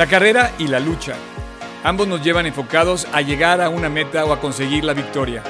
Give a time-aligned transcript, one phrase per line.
[0.00, 1.12] La carrera y la lucha.
[1.84, 5.42] Ambos nos llevan enfocados a llegar a una meta o a conseguir la victoria.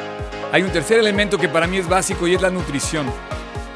[0.50, 3.07] Hay un tercer elemento que para mí es básico y es la nutrición.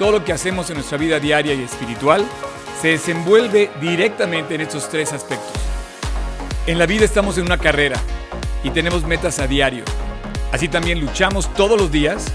[0.01, 2.25] Todo lo que hacemos en nuestra vida diaria y espiritual
[2.83, 5.53] se desenvuelve directamente en estos tres aspectos.
[6.67, 8.01] En la vida estamos en una carrera
[8.65, 9.85] y tenemos metas a diario.
[10.51, 12.33] Así también luchamos todos los días.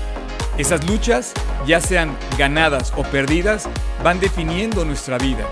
[0.58, 1.34] Esas luchas,
[1.68, 3.68] ya sean ganadas o perdidas,
[4.02, 5.46] van definiendo nuestra vida.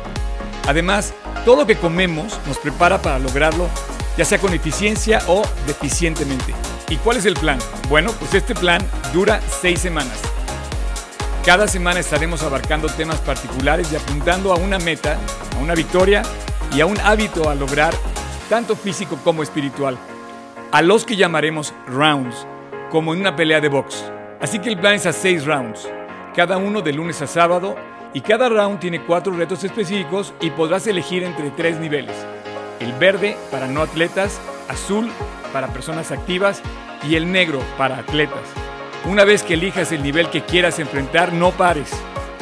[0.68, 1.14] Además,
[1.46, 3.70] todo lo que comemos nos prepara para lograrlo,
[4.18, 6.54] ya sea con eficiencia o deficientemente.
[6.90, 7.58] ¿Y cuál es el plan?
[7.90, 8.82] Bueno, pues este plan
[9.14, 10.20] dura seis semanas.
[11.46, 15.18] Cada semana estaremos abarcando temas particulares y apuntando a una meta,
[15.56, 16.22] a una victoria
[16.76, 17.94] y a un hábito a lograr,
[18.50, 19.98] tanto físico como espiritual,
[20.74, 22.46] a los que llamaremos rounds,
[22.92, 24.04] como en una pelea de box.
[24.42, 25.88] Así que el plan es a seis rounds,
[26.36, 27.78] cada uno de lunes a sábado,
[28.14, 32.16] y cada round tiene cuatro retos específicos y podrás elegir entre tres niveles.
[32.80, 35.10] El verde para no atletas, azul
[35.52, 36.62] para personas activas
[37.08, 38.44] y el negro para atletas.
[39.06, 41.92] Una vez que elijas el nivel que quieras enfrentar, no pares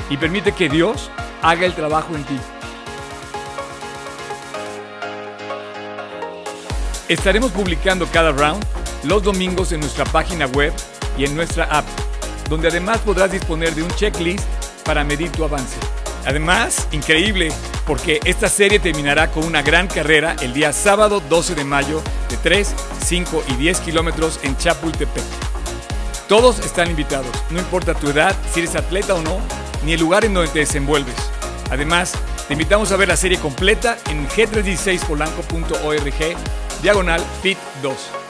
[0.09, 1.09] y permite que Dios
[1.41, 2.37] haga el trabajo en ti.
[7.07, 8.65] Estaremos publicando cada round
[9.03, 10.73] los domingos en nuestra página web
[11.17, 11.85] y en nuestra app,
[12.49, 14.43] donde además podrás disponer de un checklist
[14.85, 15.77] para medir tu avance.
[16.25, 17.51] Además, increíble,
[17.85, 22.35] porque esta serie terminará con una gran carrera el día sábado 12 de mayo de
[22.37, 22.73] 3,
[23.05, 25.23] 5 y 10 kilómetros en Chapultepec.
[26.27, 29.39] Todos están invitados, no importa tu edad, si eres atleta o no,
[29.83, 31.15] ni el lugar en donde te desenvuelves.
[31.69, 32.13] Además,
[32.47, 38.24] te invitamos a ver la serie completa en g316polanco.org, diagonal fit 2.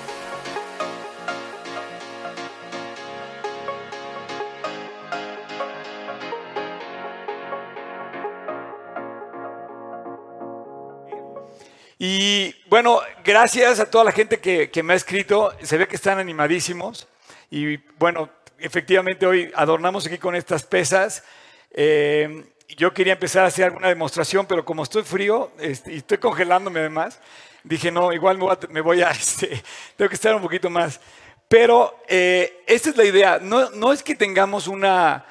[12.75, 15.53] Bueno, gracias a toda la gente que, me ha escrito.
[15.61, 17.07] Se ve que están animadísimos.
[17.49, 21.23] Y bueno, efectivamente hoy adornamos aquí con estas pesas.
[21.71, 22.43] Eh,
[22.75, 26.81] yo quería empezar a hacer alguna demostración, pero como estoy frío este, y estoy congelándome
[26.81, 27.21] además,
[27.63, 28.37] dije, no, igual
[28.69, 29.63] me voy a, este,
[29.95, 30.99] tengo que estar un poquito más.
[31.47, 33.39] Pero eh, esta es la idea.
[33.39, 35.25] No, es que tengamos una,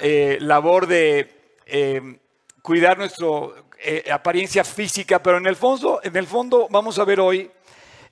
[0.00, 2.18] eh, labor de
[2.62, 7.20] cuidar nuestro eh, apariencia física, pero en el, fondo, en el fondo vamos a ver
[7.20, 7.50] hoy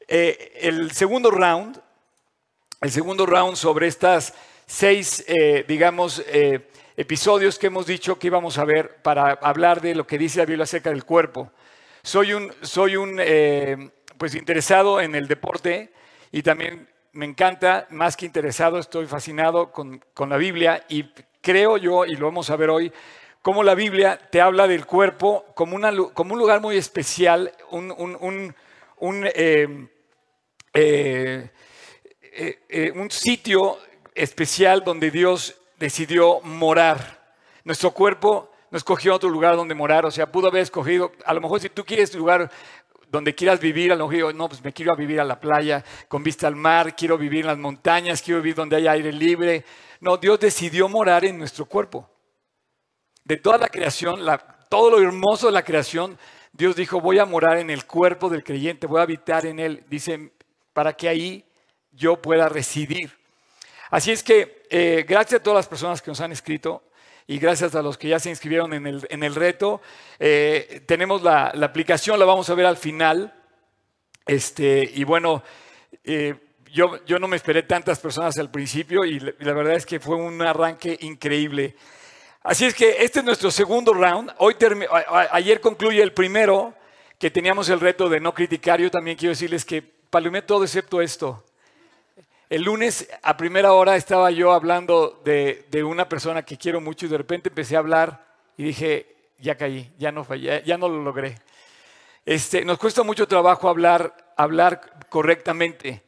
[0.09, 1.81] eh, el segundo round,
[2.81, 4.35] el segundo round sobre estas
[4.67, 6.23] seis, eh, digamos,
[6.97, 10.47] episodios que hemos dicho que íbamos a ver para hablar de lo que dice la
[10.47, 11.53] Biblia acerca del cuerpo.
[12.03, 13.21] Soy un, soy un
[14.19, 15.93] pues interesado en el deporte
[16.31, 21.05] y también me encanta, más que interesado, estoy fascinado con, con la Biblia y
[21.43, 22.93] creo yo, y lo vamos a ver hoy,
[23.43, 28.55] cómo la Biblia te habla del cuerpo como, un lugar muy especial, un,
[29.27, 29.91] eh,
[30.73, 31.51] eh,
[32.69, 33.79] eh, un, sitio
[34.15, 37.35] especial donde Dios decidió morar.
[37.65, 41.41] Nuestro cuerpo no escogió otro lugar donde morar, o sea, pudo haber escogido, a lo
[41.41, 42.51] mejor si tú quieres un lugar
[43.11, 46.23] donde quieras vivir, a lo mejor no, pues me quiero vivir a la playa con
[46.23, 49.65] vista al mar, quiero vivir en las montañas, quiero vivir donde haya aire libre.
[50.01, 52.12] No, Dios decidió morar en nuestro cuerpo
[53.25, 54.21] de toda la creación,
[54.69, 56.19] todo lo hermoso de la creación,
[56.53, 59.85] Dios dijo, voy a morar en el cuerpo del creyente, voy a habitar en él,
[59.89, 60.33] dice,
[60.73, 61.45] para que ahí
[61.93, 63.17] yo pueda residir.
[63.91, 66.83] Así es que eh, gracias a todas las personas que nos han escrito
[67.27, 69.81] y gracias a los que ya se inscribieron en el, reto,
[70.19, 73.33] eh, tenemos la, aplicación, la vamos a ver al final.
[74.27, 75.43] Este, y bueno,
[76.05, 76.35] eh,
[76.73, 80.17] yo, yo, no me esperé tantas personas al principio y la verdad es que fue
[80.17, 81.77] un arranque increíble.
[82.45, 84.33] Así es que este es nuestro segundo round.
[84.39, 84.57] Hoy
[85.31, 86.75] ayer concluye el primero,
[87.17, 88.81] que teníamos el reto de no criticar.
[88.81, 91.45] Yo también quiero decirles que palomé todo excepto esto.
[92.51, 97.11] El lunes a primera hora estaba yo hablando de, una persona que quiero mucho y
[97.11, 98.27] de repente empecé a hablar
[98.57, 101.39] y dije, ya caí, ya no fallé, ya no lo logré.
[102.27, 106.03] Este, nos cuesta mucho trabajo hablar, hablar correctamente.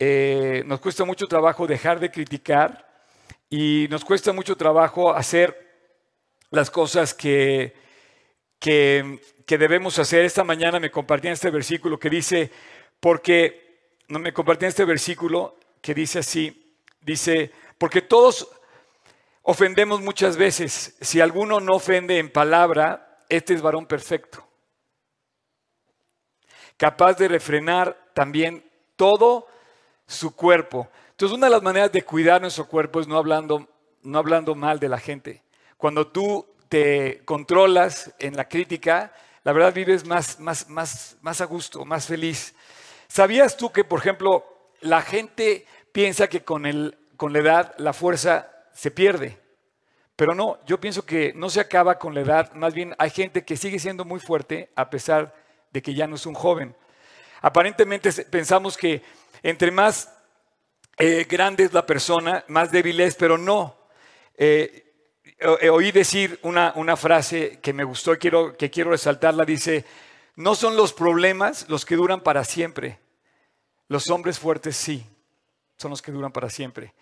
[0.00, 2.84] Eh, nos cuesta mucho trabajo dejar de criticar
[3.48, 5.67] y nos cuesta mucho trabajo hacer
[6.50, 7.74] las cosas que,
[8.58, 10.24] que, debemos hacer.
[10.24, 12.50] Esta mañana me compartían este versículo que dice,
[13.00, 18.48] porque, no me compartían este versículo que dice así, dice, porque todos
[19.42, 24.46] ofendemos muchas veces, si alguno no ofende en palabra, este es varón perfecto,
[26.76, 28.64] capaz de refrenar también
[28.96, 29.46] todo
[30.06, 30.88] su cuerpo.
[31.10, 33.68] Entonces, una de las maneras de cuidar nuestro cuerpo es no hablando,
[34.02, 35.42] no hablando mal de la gente.
[35.78, 39.12] Cuando tú te controlas en la crítica,
[39.44, 42.52] la verdad vives más, más, más, más a gusto, más feliz.
[43.06, 44.44] ¿Sabías tú que, por ejemplo,
[44.80, 49.38] la gente piensa que con, el, con la edad la fuerza se pierde?
[50.16, 53.44] Pero no, yo pienso que no se acaba con la edad, más bien hay gente
[53.44, 55.32] que sigue siendo muy fuerte a pesar
[55.70, 56.74] de que ya no es un joven.
[57.40, 59.00] Aparentemente pensamos que
[59.44, 60.12] entre más
[60.98, 63.76] eh, grande es la persona, más débil es, pero no.
[64.36, 64.87] Eh,
[65.70, 69.44] oí decir una, una, frase que me gustó y quiero, que quiero resaltarla.
[69.44, 69.84] Dice,
[70.36, 72.98] no son los problemas los que duran para siempre.
[73.88, 75.06] Los hombres fuertes sí,
[75.76, 76.94] son los que duran para siempre.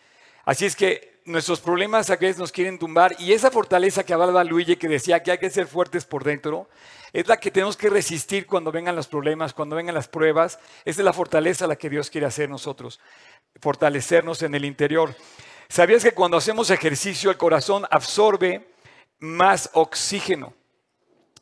[0.44, 4.44] Así es que nuestros problemas a veces nos quieren tumbar y esa fortaleza que hablaba
[4.44, 6.68] Luigi que decía que hay que ser fuertes por dentro,
[7.12, 10.58] es la que tenemos que resistir cuando vengan los problemas, cuando vengan las pruebas.
[10.84, 13.00] Esa es la fortaleza la que Dios quiere hacer nosotros,
[13.60, 15.16] fortalecernos en el interior.
[15.68, 18.68] ¿Sabías que cuando hacemos ejercicio el corazón absorbe
[19.18, 20.54] más oxígeno?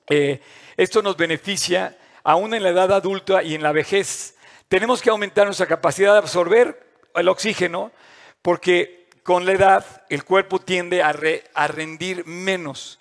[0.08, 0.40] Eh,
[0.76, 4.36] esto nos beneficia aún en la edad adulta y en la vejez.
[4.68, 7.92] Tenemos que aumentar nuestra capacidad de absorber el oxígeno
[8.40, 11.14] porque con la edad el cuerpo tiende a,
[11.54, 13.00] a rendir menos.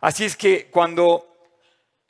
[0.00, 1.36] Así es que cuando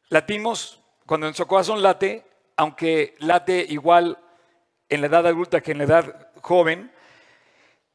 [0.09, 4.19] latimos, cuando nuestro corazón late, aunque late igual
[4.89, 6.93] en la edad adulta que en la edad joven,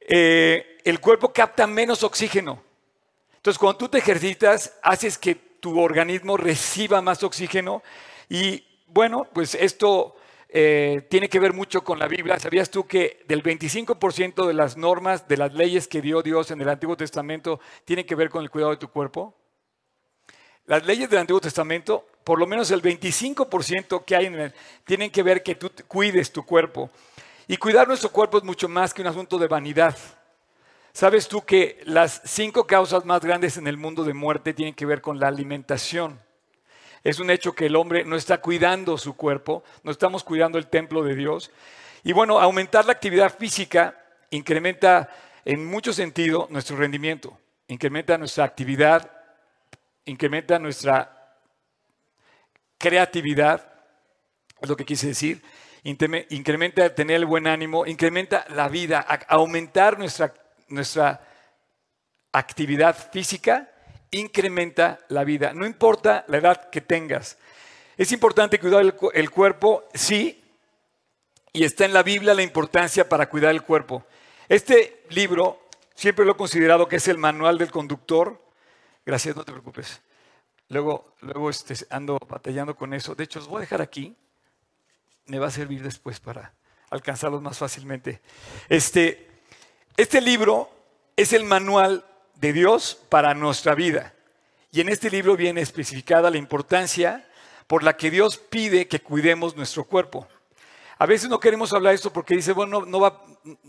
[0.07, 2.61] eh, el cuerpo capta menos oxígeno.
[3.35, 7.83] Entonces, cuando tú te ejercitas, haces que tu organismo reciba más oxígeno
[8.29, 10.15] y bueno, pues esto
[10.49, 12.39] eh, tiene que ver mucho con la Biblia.
[12.39, 16.61] ¿Sabías tú que del 25% de las normas, de las leyes que dio Dios en
[16.61, 19.33] el Antiguo Testamento, tienen que ver con el cuidado de tu cuerpo?
[20.65, 24.53] Las leyes del Antiguo Testamento, por lo menos el 25% que hay en él,
[24.85, 26.89] tienen que ver que tú cuides tu cuerpo.
[27.47, 29.97] Y cuidar nuestro cuerpo es mucho más que un asunto de vanidad.
[30.93, 34.85] ¿Sabes tú que las cinco causas más grandes en el mundo de muerte tienen que
[34.85, 36.19] ver con la alimentación?
[37.03, 40.67] Es un hecho que el hombre no está cuidando su cuerpo, no estamos cuidando el
[40.67, 41.51] templo de Dios.
[42.03, 43.99] Y bueno, aumentar la actividad física
[44.29, 45.09] incrementa
[45.43, 47.37] en mucho sentido nuestro rendimiento,
[47.67, 49.11] incrementa nuestra actividad,
[50.05, 51.37] incrementa nuestra
[52.77, 53.73] creatividad,
[54.61, 55.41] es lo que quise decir,
[55.83, 60.33] incrementa tener el buen ánimo, incrementa la vida, aumentar nuestra,
[60.69, 61.21] nuestra
[62.31, 63.69] actividad física,
[64.11, 65.53] incrementa la vida.
[65.53, 67.37] No importa la edad que tengas.
[67.97, 70.43] Es importante cuidar el, el cuerpo, sí,
[71.51, 74.05] y está en la Biblia la importancia para cuidar el cuerpo.
[74.49, 78.41] Este libro siempre lo he considerado que es el manual del conductor.
[79.05, 80.01] Gracias, no te preocupes.
[80.69, 83.13] Luego, luego este, ando batallando con eso.
[83.13, 84.15] De hecho, os voy a dejar aquí
[85.25, 86.53] me va a servir después para
[86.89, 88.21] alcanzarlos más fácilmente.
[88.69, 89.27] Este,
[89.97, 90.69] este libro
[91.15, 92.05] es el manual
[92.35, 94.13] de Dios para nuestra vida.
[94.71, 97.27] Y en este libro viene especificada la importancia
[97.67, 100.27] por la que Dios pide que cuidemos nuestro cuerpo.
[100.97, 103.23] A veces no queremos hablar de esto porque dice, bueno, no, va,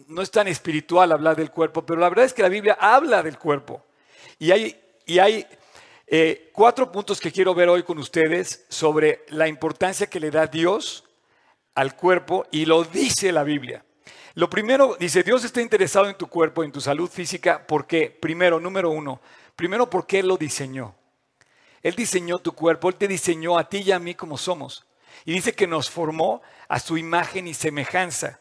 [0.09, 3.23] no es tan espiritual hablar del cuerpo, pero la verdad es que la Biblia habla
[3.23, 3.85] del cuerpo.
[4.39, 5.47] Y hay, y hay
[6.07, 10.47] eh, cuatro puntos que quiero ver hoy con ustedes sobre la importancia que le da
[10.47, 11.04] Dios
[11.75, 13.85] al cuerpo y lo dice la Biblia.
[14.35, 18.59] Lo primero, dice, Dios está interesado en tu cuerpo, en tu salud física, porque, primero,
[18.59, 19.21] número uno,
[19.55, 20.95] primero porque Él lo diseñó.
[21.83, 24.87] Él diseñó tu cuerpo, Él te diseñó a ti y a mí como somos.
[25.25, 28.41] Y dice que nos formó a su imagen y semejanza.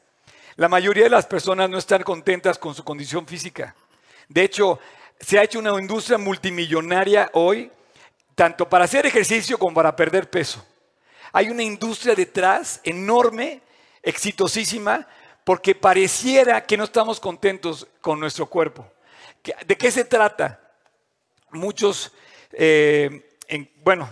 [0.55, 3.75] La mayoría de las personas no están contentas con su condición física.
[4.27, 4.79] De hecho,
[5.19, 7.71] se ha hecho una industria multimillonaria hoy,
[8.33, 10.65] tanto para hacer ejercicio como para perder peso.
[11.35, 13.61] Hay una industria detrás enorme,
[14.03, 15.07] exitosísima,
[15.43, 18.87] porque pareciera que no estamos contentos con nuestro cuerpo.
[19.65, 20.59] ¿De qué se trata?
[21.49, 22.13] Muchos,
[22.51, 23.35] eh,
[23.83, 24.07] bueno,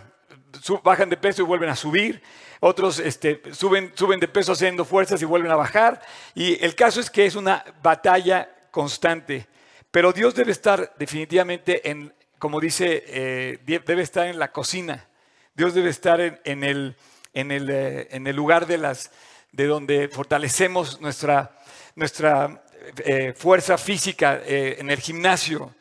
[0.84, 2.24] bajan de peso y vuelven a subir,
[2.60, 6.02] otros este, suben, suben de peso haciendo fuerzas y vuelven a bajar,
[6.34, 9.48] y el caso es que es una batalla constante,
[9.92, 15.08] pero Dios debe estar definitivamente en, como dice, eh, debe estar en la cocina,
[15.54, 16.96] Dios debe estar en el
[17.34, 19.12] en el, eh, en el lugar de, las,
[19.52, 21.52] de donde fortalecemos nuestra,
[21.96, 22.64] nuestra
[23.06, 25.74] eh, fuerza física eh, en el gimnasio.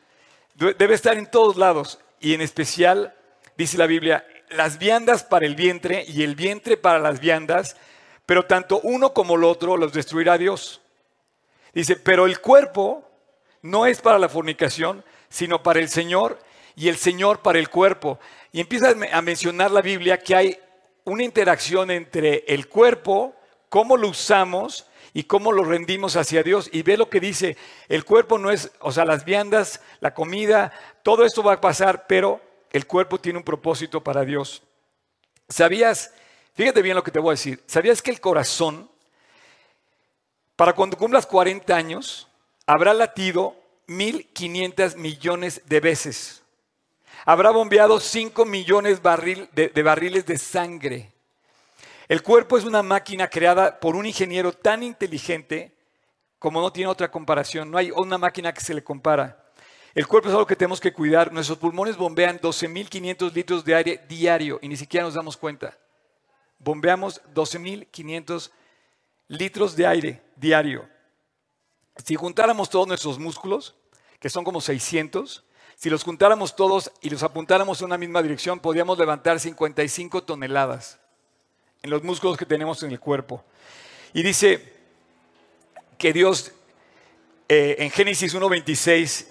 [0.55, 3.15] Debe estar en todos lados y en especial,
[3.57, 7.75] dice la Biblia, las viandas para el vientre y el vientre para las viandas,
[8.25, 10.81] pero tanto uno como el otro los destruirá Dios.
[11.73, 13.09] Dice, pero el cuerpo
[13.61, 16.37] no es para la fornicación, sino para el Señor
[16.75, 18.19] y el Señor para el cuerpo.
[18.51, 20.59] Y empieza a mencionar la Biblia que hay
[21.03, 23.35] una interacción entre el cuerpo,
[23.69, 26.69] cómo lo usamos y cómo lo rendimos hacia Dios.
[26.71, 27.57] Y ve lo que dice,
[27.89, 30.71] el cuerpo no es, o sea, las viandas, la comida,
[31.03, 32.41] todo esto va a pasar, pero
[32.71, 34.63] el cuerpo tiene un propósito para Dios.
[35.49, 36.13] ¿Sabías?
[36.53, 37.61] Fíjate bien lo que te voy a decir.
[37.65, 38.89] ¿Sabías que el corazón,
[40.55, 42.27] para cuando cumplas 40 años,
[42.65, 43.55] habrá latido
[43.87, 46.40] 1.500 millones de veces?
[47.25, 51.11] Habrá bombeado 5 millones de, de barriles de sangre.
[52.07, 55.71] El cuerpo es una máquina creada por un ingeniero tan inteligente
[56.39, 57.69] como no tiene otra comparación.
[57.69, 59.45] No hay una máquina que se le compara.
[59.93, 61.31] El cuerpo es algo que tenemos que cuidar.
[61.31, 65.77] Nuestros pulmones bombean 12.500 litros de aire diario y ni siquiera nos damos cuenta.
[66.57, 68.51] Bombeamos 12.500
[69.27, 70.89] litros de aire diario.
[72.03, 73.75] Si juntáramos todos nuestros músculos,
[74.19, 75.43] que son como 600,
[75.81, 80.99] si los juntáramos todos y los apuntáramos en una misma dirección, podríamos levantar 55 toneladas
[81.81, 83.43] en los músculos que tenemos en el cuerpo.
[84.13, 84.73] Y dice
[85.97, 86.51] que Dios
[87.49, 89.25] eh, en Génesis 1.26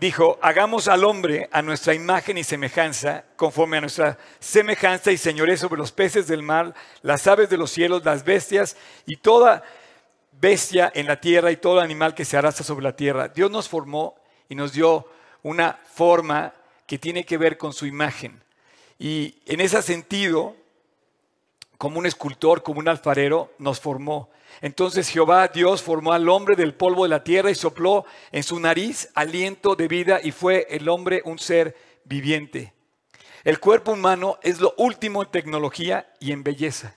[0.00, 5.58] dijo, hagamos al hombre a nuestra imagen y semejanza, conforme a nuestra semejanza y señoré
[5.58, 6.72] sobre los peces del mar,
[7.02, 9.62] las aves de los cielos, las bestias y toda
[10.32, 13.28] bestia en la tierra y todo animal que se arrastra sobre la tierra.
[13.28, 14.14] Dios nos formó
[14.48, 15.06] y nos dio
[15.48, 16.54] una forma
[16.86, 18.42] que tiene que ver con su imagen.
[18.98, 20.56] Y en ese sentido,
[21.76, 24.30] como un escultor, como un alfarero, nos formó.
[24.60, 28.58] Entonces Jehová Dios formó al hombre del polvo de la tierra y sopló en su
[28.58, 32.72] nariz aliento de vida y fue el hombre un ser viviente.
[33.44, 36.96] El cuerpo humano es lo último en tecnología y en belleza.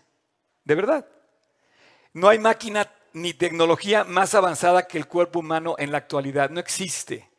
[0.63, 1.05] De verdad.
[2.13, 6.50] No hay máquina ni tecnología más avanzada que el cuerpo humano en la actualidad.
[6.50, 7.31] No existe.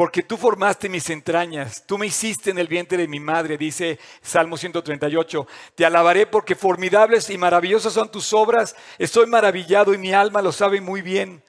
[0.00, 3.98] Porque tú formaste mis entrañas, tú me hiciste en el vientre de mi madre, dice
[4.22, 5.46] Salmo 138.
[5.74, 8.74] Te alabaré porque formidables y maravillosas son tus obras.
[8.96, 11.44] Estoy maravillado y mi alma lo sabe muy bien.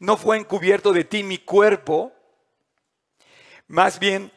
[0.00, 2.12] No fue encubierto de ti mi cuerpo.
[3.68, 4.30] Más bien,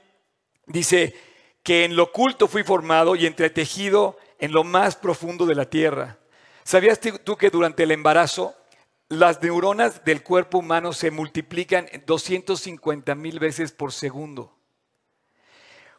[0.66, 1.14] dice
[1.62, 6.20] que en lo oculto fui formado y entretejido en lo más profundo de la tierra.
[6.64, 8.56] ¿Sabías tú que durante el embarazo
[9.10, 14.54] las neuronas del cuerpo humano se multiplican 250 mil veces por segundo.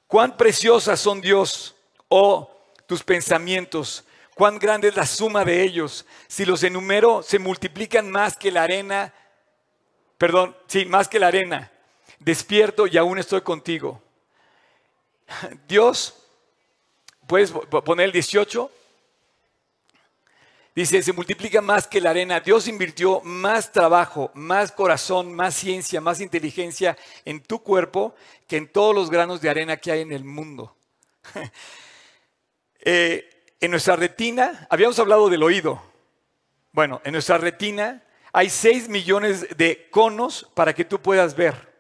[0.06, 1.76] Cuán preciosas son Dios,
[2.08, 2.54] oh
[2.86, 6.06] tus pensamientos, cuán grande es la suma de ellos.
[6.26, 9.12] Si los enumero, se multiplican más que la arena,
[10.16, 11.70] perdón, sí, más que la arena.
[12.18, 14.02] Despierto y aún estoy contigo.
[15.68, 16.14] Dios,
[17.26, 18.70] puedes poner el 18,
[20.78, 22.38] Dice, se multiplica más que la arena.
[22.38, 28.14] Dios invirtió más trabajo, más corazón, más ciencia, más inteligencia en tu cuerpo
[28.46, 30.76] que en todos los granos de arena que hay en el mundo.
[32.80, 35.82] Eh, en nuestra retina, habíamos hablado del oído.
[36.70, 41.74] Bueno, en nuestra retina hay 6 millones de conos para que tú puedas ver.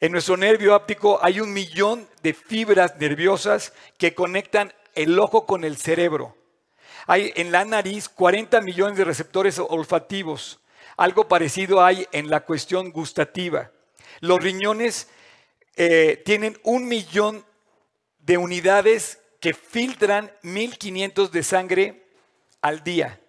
[0.00, 5.64] En nuestro nervio óptico hay un millón de fibras nerviosas que conectan el ojo con
[5.64, 6.35] el cerebro.
[7.06, 10.60] Hay en la nariz 40 millones de receptores olfativos.
[10.96, 13.70] Algo parecido hay en la cuestión gustativa.
[14.20, 15.08] Los riñones
[15.76, 17.44] eh, tienen un millón
[18.18, 22.06] de unidades que filtran 1500 de sangre
[22.60, 23.20] al día.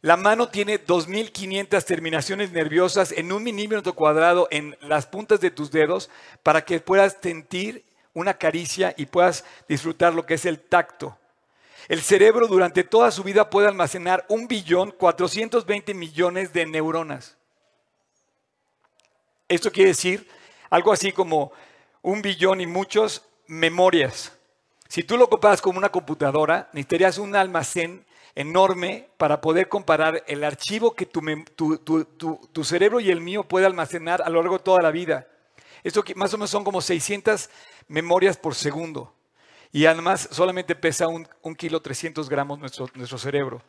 [0.00, 5.72] La mano tiene 2500 terminaciones nerviosas en un milímetro cuadrado en las puntas de tus
[5.72, 6.08] dedos
[6.44, 11.18] para que puedas sentir una caricia y puedas disfrutar lo que es el tacto.
[11.86, 17.36] El cerebro durante toda su vida puede almacenar un billón 420 millones de neuronas.
[19.48, 20.28] Esto quiere decir
[20.68, 21.52] algo así como
[22.02, 24.32] un billón y muchos memorias.
[24.88, 28.04] Si tú lo comparas con una computadora, necesitarías un almacén
[28.34, 34.28] enorme para poder comparar el archivo que tu, cerebro y el mío puede almacenar a
[34.28, 35.26] lo largo de toda la vida.
[35.82, 37.50] Esto más o menos son como 600
[37.88, 39.14] memorias por segundo.
[39.72, 43.62] Y además solamente pesa un, kilo 300 gramos nuestro, nuestro cerebro.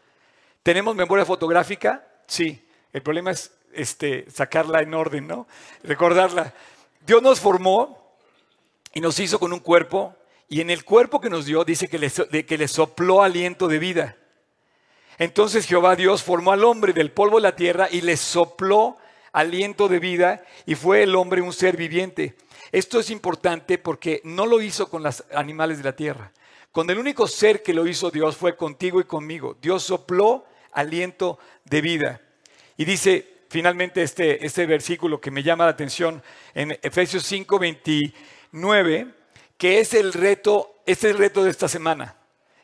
[0.63, 2.05] ¿Tenemos memoria fotográfica?
[2.27, 2.65] Sí.
[2.91, 5.47] El problema es este, sacarla en orden, ¿no?
[5.83, 6.53] Recordarla.
[7.05, 8.15] Dios nos formó
[8.93, 10.15] y nos hizo con un cuerpo
[10.47, 13.79] y en el cuerpo que nos dio dice que le, que le sopló aliento de
[13.79, 14.17] vida.
[15.19, 18.97] Entonces Jehová Dios formó al hombre del polvo de la tierra y le sopló
[19.31, 22.35] aliento de vida y fue el hombre un ser viviente.
[22.71, 26.31] Esto es importante porque no lo hizo con los animales de la tierra.
[26.71, 29.57] Con el único ser que lo hizo Dios fue contigo y conmigo.
[29.59, 32.21] Dios sopló aliento de vida.
[32.77, 36.21] Y dice finalmente este, este versículo que me llama la atención
[36.53, 39.07] en Efesios 5, 29,
[39.57, 42.15] que es el reto, este es el reto de esta semana.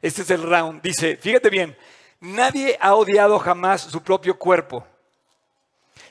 [0.02, 0.84] Este es el round.
[0.84, 1.76] Dice, fíjate bien,
[2.20, 4.86] nadie ha odiado jamás su propio cuerpo,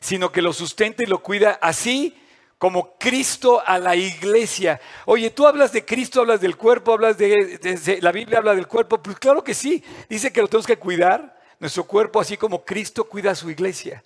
[0.01, 2.17] sino que lo sustenta y lo cuida así
[2.59, 4.81] como Cristo a la iglesia.
[5.07, 9.03] Oye, tú hablas de Cristo, hablas del cuerpo, hablas de, la Biblia habla del cuerpo.
[9.03, 13.05] Pues claro que sí, dice que lo tenemos que cuidar, nuestro cuerpo, así como Cristo
[13.05, 14.03] cuida a su iglesia.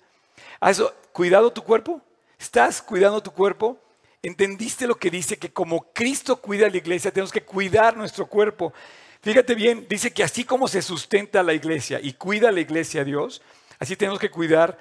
[0.59, 2.01] ¿Has cuidado tu cuerpo?
[2.37, 3.77] ¿Estás cuidando tu cuerpo?
[4.21, 5.37] ¿Entendiste lo que dice?
[5.37, 8.73] Que como Cristo cuida a la iglesia, tenemos que cuidar nuestro cuerpo.
[9.21, 13.03] Fíjate bien, dice que así como se sustenta la iglesia y cuida la iglesia a
[13.05, 13.41] Dios,
[13.77, 14.77] así tenemos que cuidar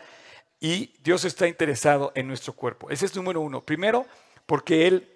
[0.60, 2.90] y Dios está interesado en nuestro cuerpo.
[2.90, 3.60] Ese es número uno.
[3.60, 4.06] Primero,
[4.46, 5.08] porque Él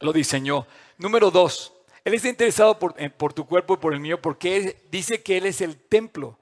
[0.00, 0.66] lo diseñó.
[0.98, 1.72] Número dos,
[2.04, 5.38] Él está interesado por, por tu cuerpo y por el mío porque Él dice que
[5.38, 6.38] Él es el templo.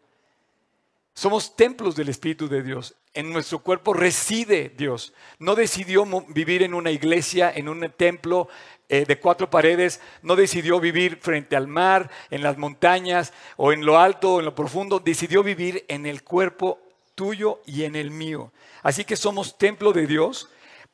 [1.14, 2.94] Somos templos del Espíritu de Dios.
[3.14, 5.12] En nuestro cuerpo reside Dios.
[5.40, 8.49] No decidió vivir en una iglesia, en un templo
[8.88, 10.00] eh, de cuatro paredes.
[10.23, 14.44] No decidió vivir frente al mar, en las montañas, o en lo alto, o en
[14.44, 15.00] lo profundo.
[15.00, 16.78] Decidió vivir en el cuerpo
[17.18, 18.52] tuyo y en el mío.
[18.80, 20.48] Así que somos templo de Dios.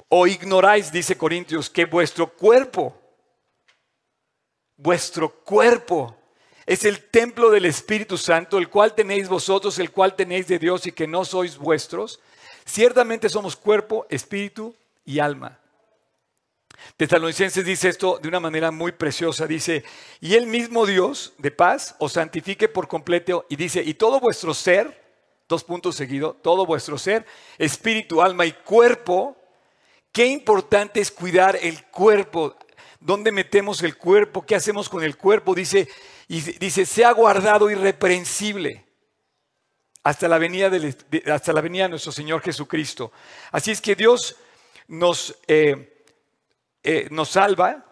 [0.08, 2.96] O ignoráis, dice Corintios, que vuestro cuerpo,
[4.76, 6.16] vuestro cuerpo
[6.66, 10.86] es el templo del Espíritu Santo, el cual tenéis vosotros, el cual tenéis de Dios
[10.86, 12.20] y que no sois vuestros.
[12.64, 15.58] Ciertamente somos cuerpo, espíritu y alma.
[16.96, 19.46] Tesalonicenses dice esto de una manera muy preciosa.
[19.46, 19.84] Dice,
[20.20, 23.44] y el mismo Dios de paz os santifique por completo.
[23.50, 25.03] Y dice, y todo vuestro ser,
[25.48, 27.26] dos puntos seguidos, todo vuestro ser,
[27.58, 29.36] espíritu, alma y cuerpo.
[30.12, 32.56] Qué importante es cuidar el cuerpo.
[33.00, 34.46] ¿Dónde metemos el cuerpo?
[34.46, 35.54] ¿Qué hacemos con el cuerpo?
[35.54, 35.88] Dice,
[36.28, 38.86] y dice, sea guardado irreprensible
[40.02, 40.94] hasta la venida de,
[41.32, 43.12] hasta la venida de nuestro Señor Jesucristo.
[43.50, 44.36] Así es que Dios
[44.86, 46.04] nos, eh,
[46.82, 47.84] eh, nos salva,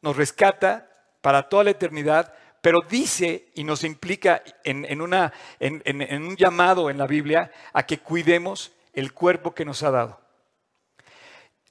[0.00, 6.98] nos rescata para toda la eternidad, pero dice y nos implica en, un llamado en
[6.98, 10.20] la Biblia a que cuidemos el cuerpo que nos ha dado.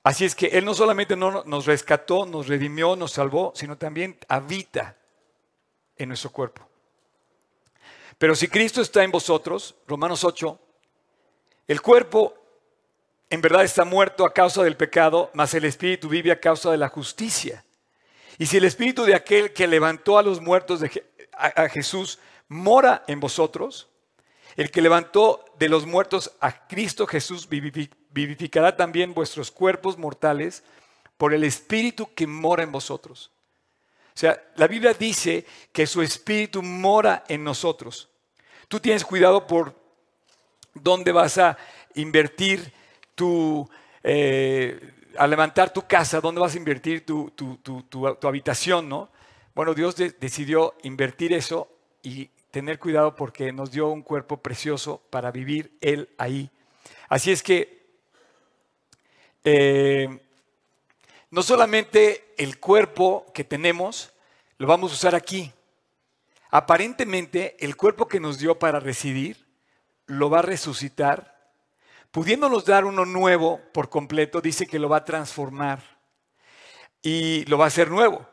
[0.03, 4.96] Así es que Él no solamente nos rescató, nos redimió, nos salvó, sino también habita
[5.98, 6.65] en nuestro cuerpo.
[8.17, 10.60] Pero si Cristo está en vosotros, Romanos 8,
[11.67, 12.34] el cuerpo
[13.30, 16.78] en verdad está muerto a causa del pecado, mas el espíritu vive a causa de
[16.78, 17.65] la justicia.
[18.38, 20.82] Y si el espíritu de aquel que levantó a los muertos
[21.34, 23.88] a, Jesús mora en vosotros,
[24.56, 30.63] el que levantó de los muertos a Cristo Jesús vivificará también vuestros cuerpos mortales
[31.17, 33.32] por el espíritu que mora en vosotros.
[34.15, 38.10] O sea, la Biblia dice que su espíritu mora en nosotros.
[38.67, 39.76] Tú tienes cuidado por
[40.73, 41.58] dónde vas a
[41.95, 42.71] invertir
[43.15, 43.69] tu,
[44.04, 47.32] eh, a levantar tu casa, dónde vas a invertir tu,
[48.23, 49.10] habitación, ¿no?
[49.56, 51.67] Bueno, Dios decidió invertir eso
[52.03, 56.49] y tener cuidado porque nos dio un cuerpo precioso para vivir Él ahí.
[57.10, 57.86] Así es que
[59.43, 60.19] eh,
[61.32, 64.13] no solamente el cuerpo que tenemos
[64.58, 65.51] lo vamos a usar aquí.
[66.49, 69.45] Aparentemente, el cuerpo que nos dio para residir
[70.06, 71.37] lo va a resucitar.
[72.17, 75.84] Pudiéndonos dar uno nuevo por completo, dice que lo va a transformar
[76.99, 78.27] y lo va a hacer nuevo.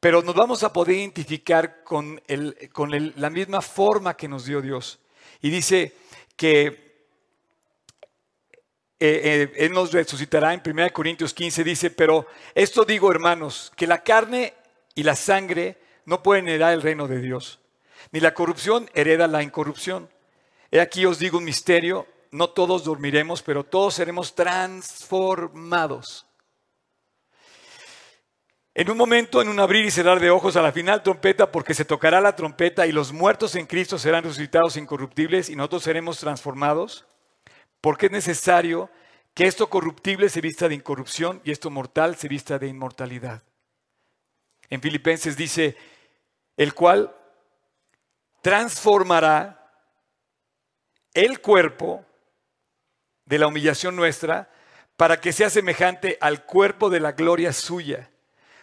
[0.00, 2.18] Pero nos vamos a poder identificar con,
[2.72, 5.00] con la misma forma que nos dio Dios.
[5.42, 5.92] Y dice
[6.34, 6.64] que
[8.98, 13.86] eh, eh, Él nos resucitará en 1 Corintios 15, dice, pero esto digo hermanos, que
[13.86, 14.54] la carne
[14.94, 17.60] y la sangre no pueden heredar el reino de Dios,
[18.12, 20.08] ni la corrupción hereda la incorrupción.
[20.70, 26.26] He aquí os digo un misterio, no todos dormiremos, pero todos seremos transformados.
[28.72, 31.74] En un momento, en un abrir y cerrar de ojos, a la final trompeta, porque
[31.74, 36.18] se tocará la trompeta y los muertos en Cristo serán resucitados incorruptibles y nosotros seremos
[36.18, 37.04] transformados
[37.80, 38.90] porque es necesario
[39.34, 43.42] que esto corruptible se vista de incorrupción y esto mortal se vista de inmortalidad.
[44.68, 45.76] En Filipenses dice,
[46.56, 47.14] el cual
[48.42, 49.56] transformará
[51.12, 52.04] el cuerpo
[53.30, 54.50] de la humillación nuestra
[54.96, 58.10] para que sea semejante al cuerpo de la gloria suya,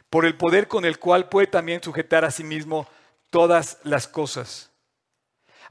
[0.09, 2.85] por el poder con el cual puede también sujetar a sí mismo
[3.29, 4.69] todas las cosas.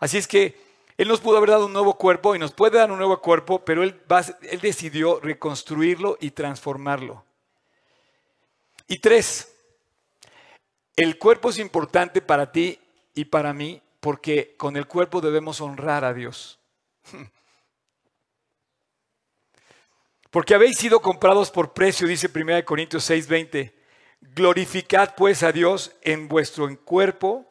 [0.00, 0.58] Así es que
[0.96, 3.62] él nos pudo haber dado un nuevo cuerpo y nos puede dar un nuevo cuerpo,
[3.64, 4.00] pero Él,
[4.42, 7.22] él decidió reconstruirlo y transformarlo.
[8.88, 9.54] Y tres,
[10.96, 12.80] el cuerpo es importante para ti
[13.14, 16.58] y para mí porque con el cuerpo debemos honrar a Dios.
[20.36, 23.72] Porque habéis sido comprados por precio, dice 1 Corintios 6:20.
[24.20, 27.50] Glorificad pues a Dios en vuestro cuerpo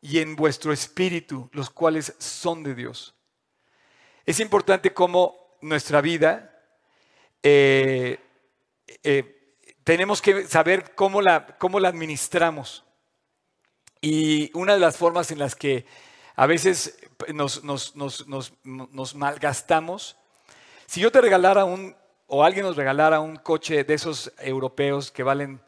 [0.00, 3.14] y en vuestro espíritu, los cuales son de Dios.
[4.26, 6.60] Es importante cómo nuestra vida
[7.44, 8.18] eh,
[9.04, 12.82] eh, tenemos que saber cómo la, cómo la administramos.
[14.00, 15.86] Y una de las formas en las que
[16.34, 16.98] a veces
[17.32, 18.26] nos, nos, nos,
[18.64, 20.16] nos malgastamos,
[20.86, 21.94] si yo te regalara un,
[22.36, 25.60] o alguien nos regalara un coche de esos europeos que valen,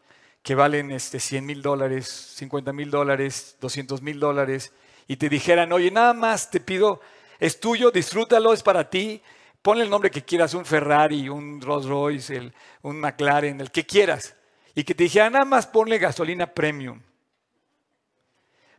[0.42, 4.72] que valen este, 100 mil dólares, 50 mil dólares, 200 mil dólares,
[5.07, 7.00] y te dijeran, oye, nada más te pido,
[7.38, 9.22] es tuyo, disfrútalo, es para ti,
[9.62, 12.52] ponle el nombre que quieras, un Ferrari, un Rolls Royce,
[12.83, 14.35] un McLaren, el que quieras,
[14.74, 17.00] y que te dijeran, nada más ponle gasolina premium.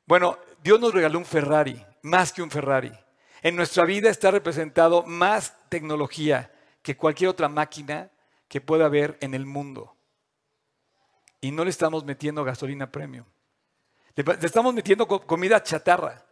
[0.05, 2.91] Bueno, Dios nos regaló un Ferrari, más que un Ferrari.
[3.41, 8.11] En nuestra vida está representado más tecnología que cualquier otra máquina
[8.47, 9.95] que pueda haber en el mundo.
[11.41, 13.25] Y no le estamos metiendo gasolina premium.
[14.15, 16.25] Le estamos metiendo comida chatarra.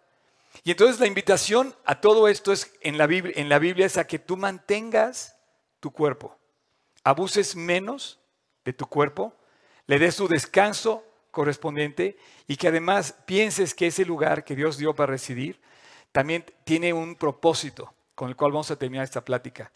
[0.63, 3.97] Y entonces la invitación a todo esto es en la Biblia, en la Biblia es
[3.97, 5.35] a que tú mantengas
[5.79, 6.37] tu cuerpo,
[7.03, 8.19] abuses menos
[8.63, 9.35] de tu cuerpo,
[9.85, 14.95] le des su descanso correspondiente y que además pienses que ese lugar que Dios dio
[14.95, 15.61] para residir
[16.11, 19.71] también tiene un propósito con el cual vamos a terminar esta plática.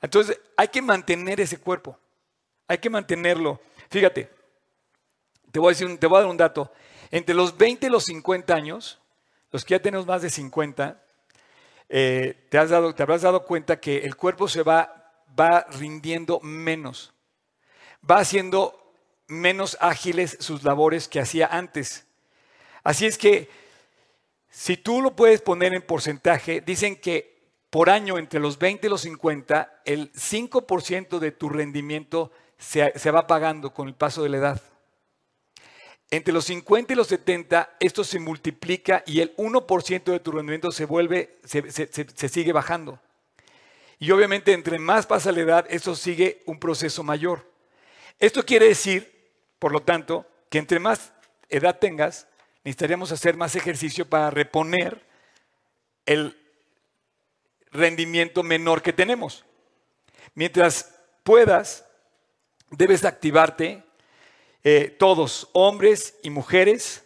[0.00, 1.98] Entonces hay que mantener ese cuerpo,
[2.68, 3.60] hay que mantenerlo.
[3.88, 4.30] Fíjate,
[5.52, 6.72] te voy a, decir, te voy a dar un dato.
[7.10, 9.00] Entre los 20 y los 50 años,
[9.50, 11.00] los que ya tenemos más de 50,
[11.88, 16.40] eh, te, has dado, te habrás dado cuenta que el cuerpo se va, va rindiendo
[16.40, 17.12] menos,
[18.08, 18.92] va haciendo
[19.28, 22.06] menos ágiles sus labores que hacía antes.
[22.82, 23.48] Así es que,
[24.50, 27.35] si tú lo puedes poner en porcentaje, dicen que
[27.76, 33.10] por año entre los 20 y los 50, el 5% de tu rendimiento se, se
[33.10, 34.62] va pagando con el paso de la edad.
[36.10, 40.72] Entre los 50 y los 70, esto se multiplica y el 1% de tu rendimiento
[40.72, 42.98] se vuelve, se, sigue bajando.
[43.98, 47.44] Y obviamente, entre más pasa la edad, esto sigue un proceso mayor.
[48.18, 49.12] Esto quiere decir,
[49.58, 51.12] por lo tanto, que entre más
[51.50, 52.26] edad tengas,
[52.64, 55.04] necesitaríamos hacer más ejercicio para reponer
[56.06, 56.45] el
[57.76, 59.44] rendimiento menor que tenemos.
[60.34, 61.84] Mientras puedas,
[62.70, 63.82] debes activarte
[64.62, 67.04] eh, todos, hombres y mujeres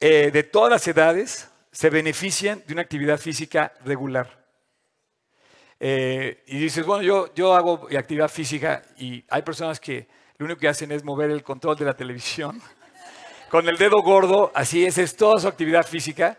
[0.00, 4.46] eh, de todas las edades, se benefician de una actividad física regular.
[5.80, 10.60] Eh, y dices, bueno, yo, yo hago actividad física y hay personas que lo único
[10.60, 12.60] que hacen es mover el control de la televisión
[13.50, 16.38] con el dedo gordo, así es, es toda su actividad física.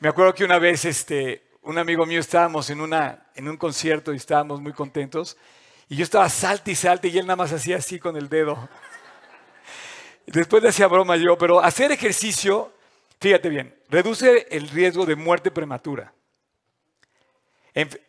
[0.00, 4.12] Me acuerdo que una vez este, un amigo mío estábamos en, una, en un concierto
[4.12, 5.36] y estábamos muy contentos
[5.88, 8.68] y yo estaba salte y salte y él nada más hacía así con el dedo.
[10.26, 12.72] Después le hacía broma yo, pero hacer ejercicio,
[13.20, 16.12] fíjate bien, reduce el riesgo de muerte prematura.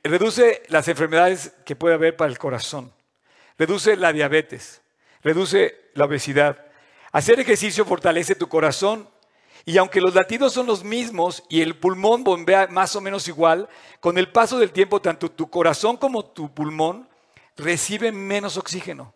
[0.04, 2.92] Reduce las enfermedades que puede haber para el corazón.
[3.58, 4.82] Reduce la diabetes.
[5.24, 6.66] Reduce la obesidad.
[7.12, 9.08] Hacer ejercicio fortalece tu corazón
[9.66, 13.70] y aunque los latidos son los mismos y el pulmón bombea más o menos igual,
[14.00, 17.08] con el paso del tiempo tanto tu corazón como tu pulmón
[17.56, 19.14] reciben menos oxígeno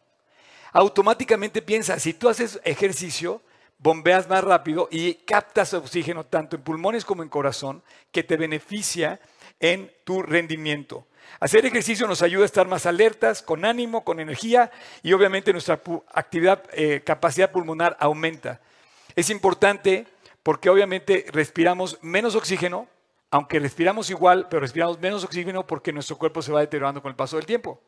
[0.76, 3.42] automáticamente piensa, si tú haces ejercicio,
[3.78, 7.82] bombeas más rápido y captas oxígeno tanto en pulmones como en corazón,
[8.12, 9.22] que te beneficia
[9.62, 11.08] en tu rendimiento.
[11.40, 14.70] Hacer ejercicio nos ayuda a estar más alertas, con ánimo, con energía
[15.02, 15.80] y obviamente nuestra
[16.14, 18.60] actividad, eh, capacidad pulmonar aumenta.
[19.16, 20.06] Es importante
[20.46, 22.88] porque obviamente respiramos menos oxígeno,
[23.32, 27.16] aunque respiramos igual, pero respiramos menos oxígeno porque nuestro cuerpo se va deteriorando con el
[27.16, 27.82] paso del tiempo.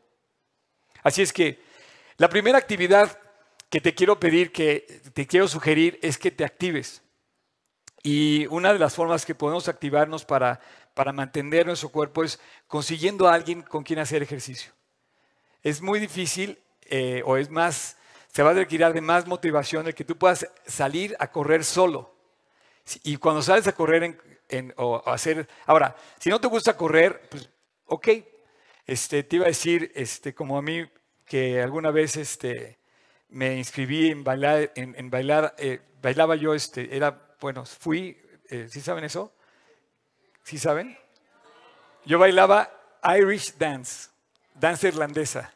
[1.03, 1.61] Así es que
[2.17, 3.15] la primera actividad
[3.69, 7.03] que te quiero pedir, que te quiero sugerir, es que te actives.
[8.01, 10.59] Y una de las formas que podemos activarnos para,
[10.95, 14.71] para mantener nuestro cuerpo es consiguiendo a alguien con quien hacer ejercicio.
[15.61, 17.97] Es muy difícil eh, o es más,
[18.33, 22.16] se va a requerir de más motivación el que tú puedas salir a correr solo.
[23.03, 24.17] Y cuando sales a correr
[24.49, 27.49] en, o hacer, ahora, si no te gusta correr, pues
[27.85, 28.07] ok,
[28.85, 30.89] este, te iba a decir, este, como a mí
[31.25, 32.79] que alguna vez este,
[33.29, 38.17] me inscribí en bailar, en, bailar eh, bailaba yo, este, era, bueno, fui,
[38.49, 39.33] eh, ¿sí saben eso?
[40.43, 40.97] ¿Sí saben?
[42.05, 42.71] Yo bailaba
[43.17, 44.09] Irish Dance,
[44.53, 45.53] danza irlandesa.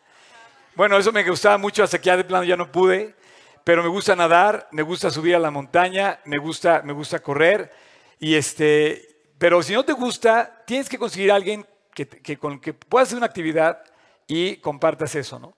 [0.76, 3.16] Bueno, eso me gustaba mucho, hasta que ya de plano ya no pude,
[3.64, 7.72] pero me gusta nadar, me gusta subir a la montaña, me gusta, me gusta correr,
[8.20, 12.74] y este, pero si no te gusta, tienes que conseguir a alguien que, con que
[12.74, 13.84] pueda hacer una actividad
[14.28, 15.58] y compartas eso, ¿no?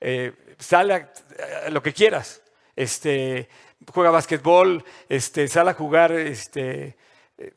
[0.00, 2.42] Eh, sale a, lo que quieras.
[2.76, 3.48] Este,
[3.92, 6.96] juega básquetbol, este, sale a jugar este,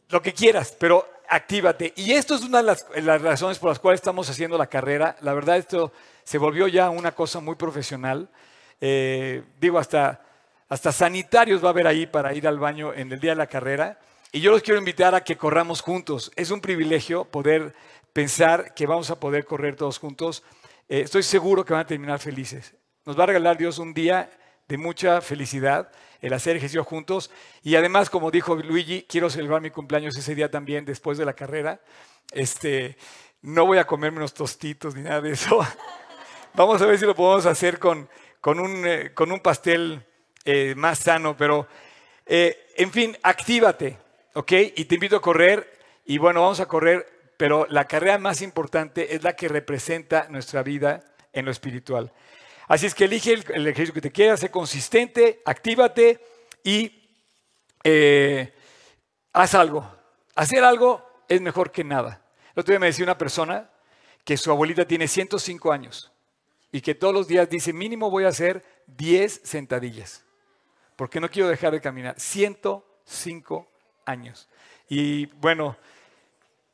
[0.10, 1.94] lo que quieras, pero actívate.
[1.96, 2.64] Y esto es una de
[3.02, 5.16] las, razones por las cuales estamos haciendo la carrera.
[5.22, 5.92] La verdad, esto
[6.24, 8.30] se volvió ya una cosa muy profesional.
[8.86, 10.22] Eh, digo, hasta,
[10.68, 13.48] hasta sanitarios va a haber ahí para ir al baño en el día de la
[13.48, 13.98] carrera.
[14.34, 16.34] Y yo los quiero invitar a que corramos juntos.
[16.36, 17.74] Es un privilegio poder
[18.12, 20.44] pensar que vamos a poder correr todos juntos.
[20.90, 22.76] Eh, estoy seguro que van a terminar felices.
[23.06, 24.30] Nos va a regalar Dios un día
[24.68, 27.32] de mucha felicidad el hacer ejercicio juntos.
[27.64, 31.34] Y además, como dijo Luigi, quiero celebrar mi cumpleaños ese día también, después de la
[31.34, 31.80] carrera.
[32.34, 32.98] Este,
[33.42, 35.66] no voy a comerme unos tostitos ni nada de eso.
[36.54, 38.10] Vamos a ver si lo podemos hacer con,
[38.44, 40.06] con, un, eh, con un, pastel
[40.44, 41.66] eh, más sano, pero
[42.26, 43.98] eh, en fin, actívate,
[44.34, 44.52] ¿ok?
[44.76, 45.80] Y te invito a correr.
[46.04, 50.62] Y bueno, vamos a correr, pero la carrera más importante es la que representa nuestra
[50.62, 52.12] vida en lo espiritual.
[52.68, 56.20] Así es que elige el, ejercicio que te quieras, sé consistente, actívate
[56.66, 57.02] y
[59.32, 59.90] haz algo.
[60.36, 62.26] Hacer algo es mejor que nada.
[62.54, 63.70] El otro día me decía una persona
[64.26, 66.13] que su abuelita tiene 105 años
[66.74, 70.26] y que todos los días dice, mínimo voy a hacer 10 sentadillas,
[70.96, 72.20] porque no quiero dejar de caminar.
[72.20, 73.68] 105
[74.06, 74.50] años.
[74.90, 75.78] Y bueno,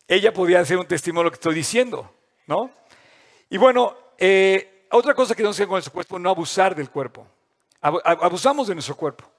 [0.07, 2.09] ella podía hacer un testimonio de lo que estoy diciendo,
[2.47, 2.71] ¿no?
[3.49, 7.27] Y bueno, eh, otra cosa que no hacer con nuestro cuerpo, no abusar del cuerpo.
[7.81, 9.29] Abusamos de nuestro cuerpo.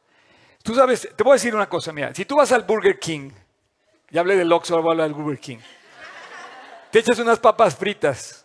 [0.62, 3.30] Tú sabes, te voy a decir una cosa, mira, si tú vas al Burger King,
[4.10, 5.58] ya hablé del Oxxo, ahora voy a hablar del Burger King,
[6.90, 8.44] te echas unas papas fritas,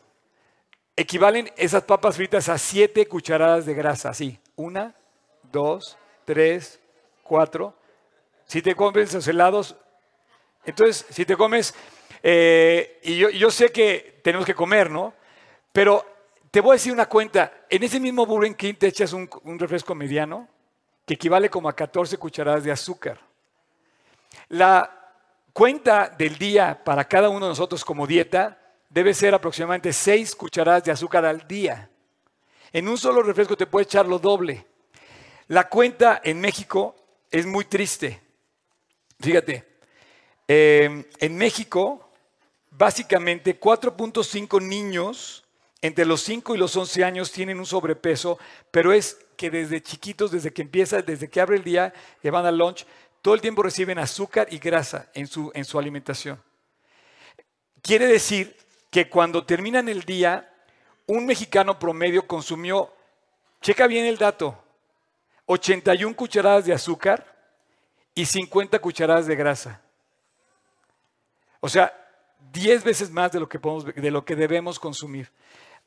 [0.95, 4.95] equivalen esas papas fritas a siete cucharadas de grasa, así, una,
[5.51, 6.79] dos, tres,
[7.23, 7.75] cuatro.
[8.45, 9.75] Si te comes los helados,
[10.65, 11.75] entonces, si te comes,
[12.23, 15.13] eh, y yo, yo sé que tenemos que comer, ¿no?
[15.71, 16.05] Pero
[16.55, 17.65] te voy a decir una cuenta.
[17.69, 19.29] En ese mismo Burger King te echas un,
[19.59, 20.47] refresco mediano
[21.05, 23.19] que equivale como a 14 cucharadas de azúcar.
[24.47, 24.89] La
[25.51, 28.57] cuenta del día para cada uno de nosotros como dieta
[28.95, 31.89] debe ser aproximadamente 6 cucharadas de azúcar al día.
[32.71, 34.65] En un solo refresco te puede echar lo doble.
[35.47, 36.95] La cuenta en México
[37.29, 38.21] es muy triste.
[39.19, 39.65] Fíjate,
[40.47, 42.09] eh, en México,
[42.71, 45.43] básicamente 4.5 niños
[45.81, 48.39] entre los 5 y los 11 años tienen un sobrepeso,
[48.71, 52.45] pero es que desde chiquitos, desde que empieza, desde que abre el día, que van
[52.45, 52.85] al lunch,
[53.21, 56.41] todo el tiempo reciben azúcar y grasa en su, en su alimentación.
[57.81, 58.55] Quiere decir
[58.95, 60.49] que cuando terminan el día,
[61.05, 62.93] un mexicano promedio consumió,
[63.59, 64.57] checa bien el dato,
[65.47, 67.35] 81 cucharadas de azúcar
[68.13, 69.81] y 50 cucharadas de grasa.
[71.59, 71.93] O sea,
[72.53, 75.29] 10 veces más de lo que, podemos, de lo que debemos consumir.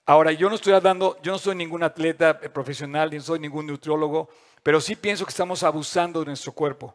[0.05, 3.67] Ahora, yo no estoy hablando, yo no soy ningún atleta eh, profesional, ni soy ningún
[3.67, 4.29] nutriólogo,
[4.63, 6.95] pero sí pienso que estamos abusando de nuestro cuerpo.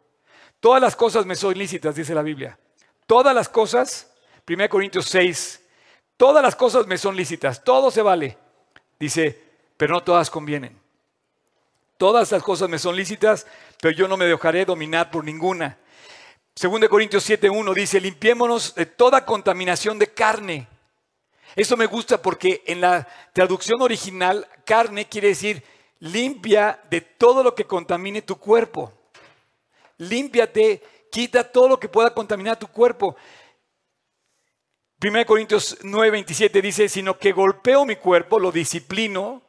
[0.60, 2.60] Todas las cosas me son lícitas, dice la Biblia.
[3.08, 4.13] Todas las cosas,
[4.47, 5.62] 1 Corintios 6,
[6.24, 8.38] todas las cosas me son lícitas, todo se vale.
[8.98, 9.38] Dice,
[9.76, 10.80] pero no todas convienen.
[11.98, 13.46] Todas las cosas me son lícitas,
[13.82, 15.78] pero yo no me dejaré dominar por ninguna.
[16.62, 20.68] 2 Corintios 7.1 dice, limpiémonos de toda contaminación de carne
[21.56, 25.64] eso me gusta porque en la traducción original, carne quiere decir
[26.00, 28.92] limpia de todo lo que contamine tu cuerpo.
[29.98, 30.82] Límpiate,
[31.12, 33.16] quita todo lo que pueda contaminar tu cuerpo.
[35.04, 39.42] 1 Corintios 9, 27 dice, sino que golpeo mi cuerpo, lo disciplino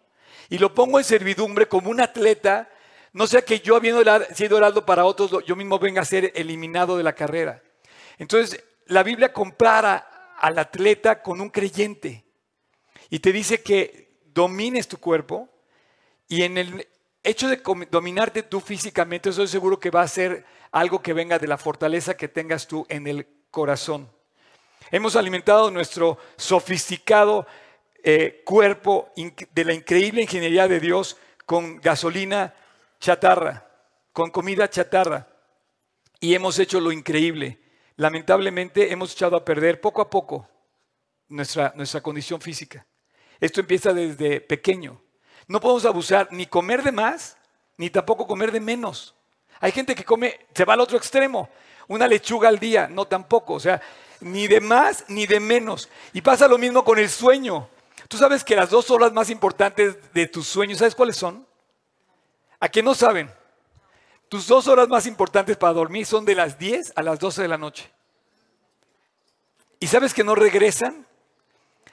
[0.49, 2.69] y lo pongo en servidumbre como un atleta,
[3.13, 4.03] no sea que yo habiendo
[4.35, 7.63] sido heraldo para otros, yo mismo venga a ser eliminado de la carrera.
[8.19, 12.25] Entonces, la Biblia compara al atleta con un creyente
[13.09, 15.49] y te dice que domines tu cuerpo
[16.27, 16.89] y en el
[17.23, 17.63] hecho de
[17.93, 22.17] dominarte tú físicamente, estoy seguro que va a ser algo que venga de la fortaleza
[22.17, 24.11] que tengas tú en el corazón.
[24.91, 27.47] Hemos alimentado nuestro sofisticado
[28.03, 29.13] eh, cuerpo
[29.53, 31.17] de la increíble ingeniería de Dios
[31.47, 32.55] con gasolina
[33.01, 33.67] chatarra,
[34.13, 35.29] con comida chatarra.
[36.21, 37.61] Y hemos hecho lo increíble
[37.97, 40.49] lamentablemente hemos echado a perder poco a poco
[41.29, 42.87] nuestra, nuestra condición física.
[43.41, 45.01] Esto empieza desde pequeño.
[45.47, 47.37] No podemos abusar ni comer de más,
[47.77, 49.15] ni tampoco comer de menos.
[49.61, 51.49] Hay gente que come, se va al otro extremo,
[51.89, 53.81] una lechuga al día, no tampoco, o sea,
[54.21, 55.89] ni de más ni de menos.
[56.13, 57.69] Y pasa lo mismo con el sueño.
[58.09, 61.47] Tú sabes que las dos horas más importantes de tus sueños, ¿sabes cuáles son?
[62.61, 63.31] ¿A qué no saben?
[64.29, 67.49] Tus dos horas más importantes para dormir son de las 10 a las 12 de
[67.49, 67.91] la noche.
[69.81, 71.07] ¿Y sabes que no regresan?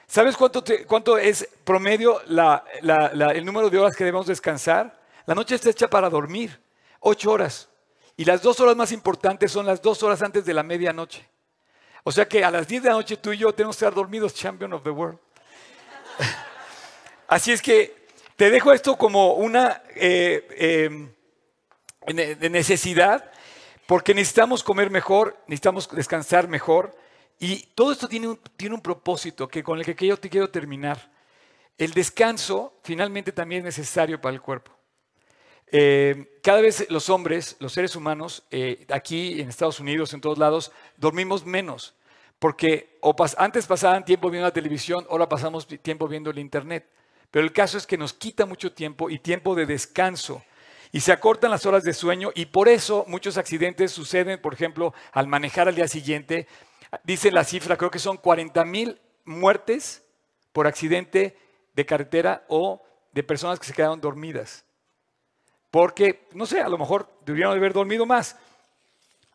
[0.08, 5.00] ¿Sabes cuánto, cuánto es promedio el número de horas que debemos descansar?
[5.26, 6.60] La noche está hecha para dormir,
[7.00, 7.70] ocho horas.
[8.18, 11.28] Y las dos horas más importantes son las dos horas antes de la medianoche.
[12.04, 13.94] O sea que a las 10 de la noche tú y yo tenemos que estar
[13.94, 15.20] dormidos, champion of the world.
[17.28, 21.12] Así es que te dejo esto como una eh, em,
[22.52, 23.32] necesidad,
[23.86, 26.96] porque necesitamos comer mejor, necesitamos descansar mejor,
[27.40, 30.50] y todo esto tiene un, tiene un propósito que con el que yo te quiero
[30.50, 31.12] terminar.
[31.78, 34.72] El descanso finalmente también es necesario para el cuerpo.
[35.72, 40.38] Eh, cada vez los hombres, los seres humanos, eh, aquí en Estados Unidos, en todos
[40.38, 41.96] lados, dormimos menos.
[42.40, 43.00] Porque
[43.38, 46.90] antes pasaban tiempo viendo la televisión, ahora pasamos tiempo viendo el Internet.
[47.30, 50.44] Pero el caso es que nos quita mucho tiempo y tiempo de descanso.
[50.92, 54.94] Y se acortan las horas de sueño y por eso muchos accidentes suceden, por ejemplo,
[55.14, 56.48] al manejar al día siguiente.
[57.04, 60.04] Dice la cifra, creo que son 40 mil muertes
[60.52, 61.38] por accidente
[61.74, 64.66] de carretera o de personas que se quedaron dormidas.
[65.72, 68.36] Porque, no sé, a lo mejor deberíamos haber dormido más.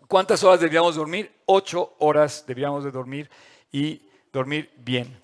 [0.07, 1.33] ¿Cuántas horas deberíamos dormir?
[1.47, 3.31] Ocho horas deberíamos de dormir
[3.73, 5.21] y dormir bien.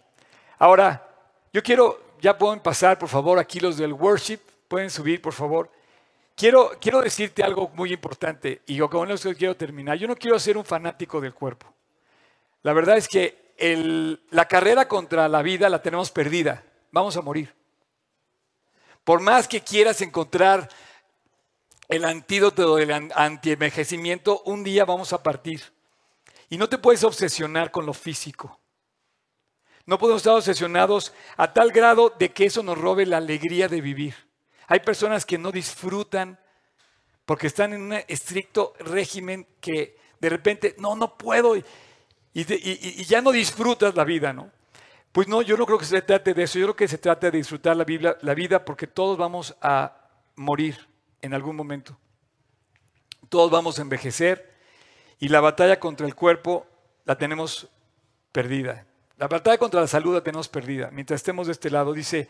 [0.58, 1.06] Ahora,
[1.52, 5.70] yo quiero, ya pueden pasar, por favor, aquí los del worship, pueden subir, por favor.
[6.34, 9.98] Quiero, quiero decirte algo muy importante y con eso quiero terminar.
[9.98, 11.72] Yo no quiero ser un fanático del cuerpo.
[12.62, 13.52] La verdad es que
[14.30, 16.64] la carrera contra la vida la tenemos perdida.
[16.90, 17.54] Vamos a morir.
[19.04, 20.68] Por más que quieras encontrar
[21.92, 25.60] el antídoto del antienvejecimiento, un día vamos a partir.
[26.48, 28.58] Y no te puedes obsesionar con lo físico.
[29.84, 33.82] No podemos estar obsesionados a tal grado de que eso nos robe la alegría de
[33.82, 34.14] vivir.
[34.68, 36.40] Hay personas que no disfrutan
[37.26, 41.64] porque están en un estricto régimen que de repente, no, no puedo, y,
[42.32, 44.50] y ya no disfrutas la vida, ¿no?
[45.10, 47.30] Pues no, yo no creo que se trate de eso, yo creo que se trata
[47.30, 50.91] de disfrutar la, Biblia, la vida porque todos vamos a morir
[51.22, 51.96] en algún momento.
[53.28, 54.52] Todos vamos a envejecer
[55.18, 56.66] y la batalla contra el cuerpo
[57.04, 57.68] la tenemos
[58.32, 58.84] perdida.
[59.16, 60.90] La batalla contra la salud la tenemos perdida.
[60.90, 62.28] Mientras estemos de este lado, dice,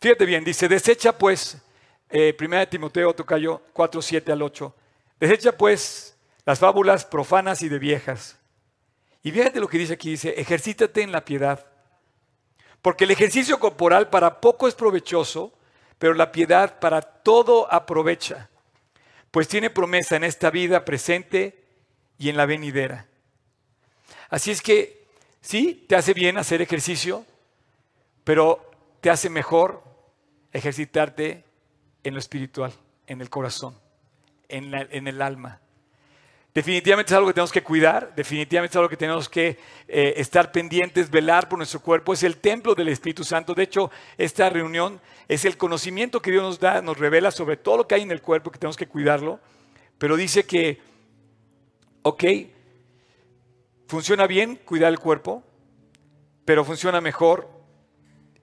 [0.00, 1.58] fíjate bien, dice, desecha pues,
[2.08, 4.74] eh, 1 Timoteo Tocayo 4, 7 al 8,
[5.20, 8.38] desecha pues las fábulas profanas y de viejas.
[9.22, 11.66] Y fíjate lo que dice aquí, dice, ejercítate en la piedad.
[12.82, 15.52] Porque el ejercicio corporal para poco es provechoso,
[15.98, 18.50] pero la piedad para todo aprovecha,
[19.30, 21.64] pues tiene promesa en esta vida presente
[22.18, 23.06] y en la venidera.
[24.28, 25.06] Así es que
[25.40, 27.24] sí, te hace bien hacer ejercicio,
[28.22, 29.82] pero te hace mejor
[30.52, 31.44] ejercitarte
[32.02, 32.72] en lo espiritual,
[33.06, 33.78] en el corazón,
[34.48, 35.60] en, en el alma.
[36.54, 40.52] Definitivamente es algo que tenemos que cuidar, definitivamente es algo que tenemos que eh, estar
[40.52, 42.12] pendientes, velar por nuestro cuerpo.
[42.12, 43.54] Es el templo del Espíritu Santo.
[43.54, 47.78] De hecho, esta reunión es el conocimiento que Dios nos da, nos revela sobre todo
[47.78, 49.40] lo que hay en el cuerpo, que tenemos que cuidarlo.
[49.98, 50.80] Pero dice que,
[52.02, 52.24] ok,
[53.88, 55.42] funciona bien cuidar el cuerpo,
[56.44, 57.50] pero funciona mejor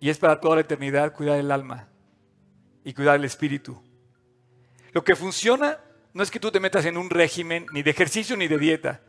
[0.01, 1.87] y es para toda la eternidad cuidar el alma
[2.83, 3.81] y cuidar el espíritu.
[4.91, 5.79] Lo que funciona
[6.13, 9.01] no es que tú te metas en un régimen ni de ejercicio ni de dieta,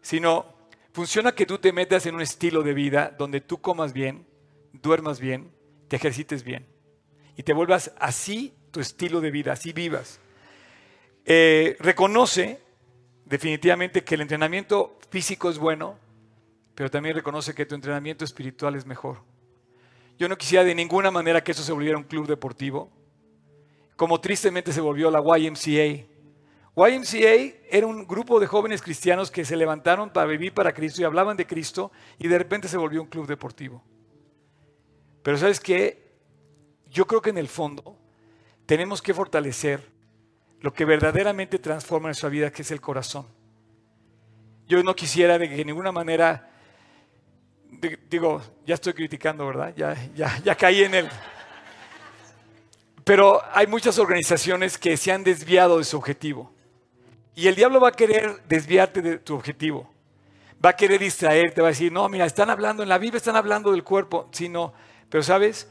[0.00, 0.46] sino
[0.92, 4.26] funciona que tú te metas en un estilo de vida donde tú comas bien,
[4.72, 5.50] duermas bien,
[5.88, 6.66] te ejercites bien
[7.36, 10.20] y te vuelvas así tu estilo de vida, así vivas.
[11.24, 12.60] Eh, reconoce
[13.24, 15.98] definitivamente que el entrenamiento físico es bueno,
[16.74, 19.22] pero también reconoce que tu entrenamiento espiritual es mejor.
[20.18, 22.90] Yo no quisiera de ninguna manera que eso se volviera un club deportivo,
[23.96, 26.09] como tristemente se volvió la YMCA,
[26.88, 31.04] YMCA era un grupo de jóvenes cristianos que se levantaron para vivir para Cristo y
[31.04, 33.82] hablaban de Cristo y de repente se volvió un club deportivo.
[35.22, 36.10] Pero sabes qué?
[36.88, 37.98] Yo creo que en el fondo
[38.66, 39.90] tenemos que fortalecer
[40.60, 43.26] lo que verdaderamente transforma nuestra vida, que es el corazón.
[44.66, 46.50] Yo no quisiera de que de ninguna manera,
[48.08, 49.74] digo, ya estoy criticando, ¿verdad?
[49.76, 51.08] Ya, ya, ya caí en él.
[53.04, 56.52] Pero hay muchas organizaciones que se han desviado de su objetivo.
[57.34, 59.90] Y el diablo va a querer desviarte de tu objetivo.
[60.64, 63.36] Va a querer distraerte, va a decir, no, mira, están hablando, en la Biblia están
[63.36, 64.28] hablando del cuerpo.
[64.32, 64.74] Sí, no.
[65.08, 65.68] Pero sabes,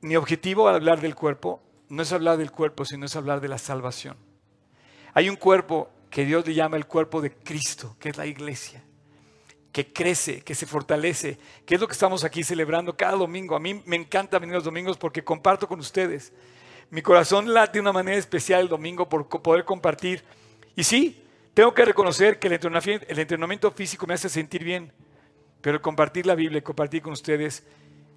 [0.00, 3.48] mi objetivo al hablar del cuerpo no es hablar del cuerpo, sino es hablar de
[3.48, 4.16] la salvación.
[5.14, 8.82] Hay un cuerpo que Dios le llama el cuerpo de Cristo, que es la iglesia,
[9.72, 13.56] que crece, que se fortalece, que es lo que estamos aquí celebrando cada domingo.
[13.56, 16.32] A mí me encanta venir los domingos porque comparto con ustedes.
[16.90, 20.22] Mi corazón late de una manera especial el domingo por poder compartir
[20.76, 24.92] y sí, tengo que reconocer que el entrenamiento, físico me hace sentir bien,
[25.60, 27.64] pero compartir la Biblia, compartir con ustedes,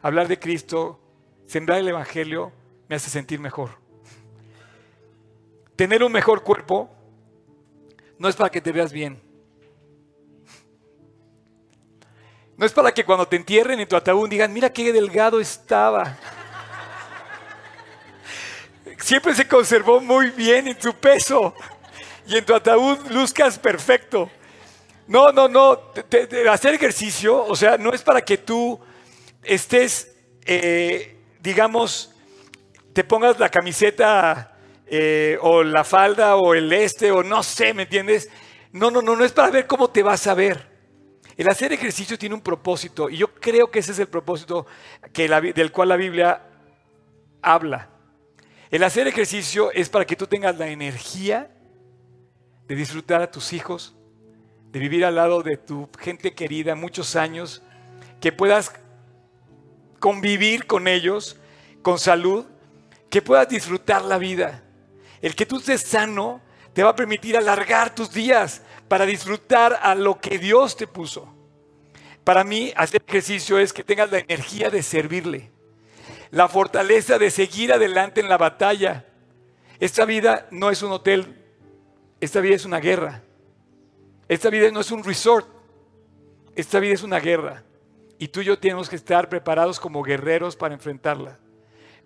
[0.01, 0.99] hablar de Cristo,
[1.45, 2.51] sembrar el Evangelio,
[2.89, 3.77] me hace sentir mejor.
[5.75, 6.89] Tener un mejor cuerpo
[8.17, 9.21] no es para que te veas bien.
[12.57, 16.17] No es para que cuando te entierren en tu ataúd digan, mira qué delgado estaba.
[18.97, 21.53] siempre se conservó muy bien en su peso
[22.27, 24.29] y en tu ataúd luzcas perfecto.
[25.07, 25.93] No, no, no,
[26.51, 28.77] hacer ejercicio, o sea, no es para que tú
[29.41, 30.13] estés,
[30.45, 32.13] eh, digamos,
[32.91, 37.83] te pongas la camiseta eh, o la falda o el este o no sé, ¿me
[37.83, 38.29] entiendes?
[38.73, 40.67] No, no, no, no es para ver cómo te vas a ver.
[41.37, 44.65] El hacer ejercicio tiene un propósito y yo creo que ese es el propósito
[45.13, 46.41] que del cual la Biblia
[47.41, 47.89] habla.
[48.69, 51.49] El hacer ejercicio es para que tú tengas la energía
[52.67, 53.95] de disfrutar a tus hijos,
[54.71, 57.61] de vivir al lado de tu gente querida muchos años,
[58.19, 58.73] que puedas
[59.99, 61.39] convivir con ellos
[61.87, 62.45] con salud,
[63.09, 64.61] que puedas disfrutar la vida.
[65.21, 66.41] El que tú estés sano
[66.73, 71.33] te va a permitir alargar tus días para disfrutar a lo que Dios te puso.
[72.25, 75.49] Para mí, hacer ejercicio es que tengas la energía de servirle,
[76.29, 79.05] la fortaleza de seguir adelante en la batalla.
[79.79, 81.46] Esta vida no es un hotel,
[82.19, 83.23] esta vida es una guerra.
[84.27, 85.47] Esta vida no es un resort,
[86.55, 87.63] esta vida es una guerra.
[88.19, 91.39] Y tú y yo tenemos que estar preparados como guerreros para enfrentarla.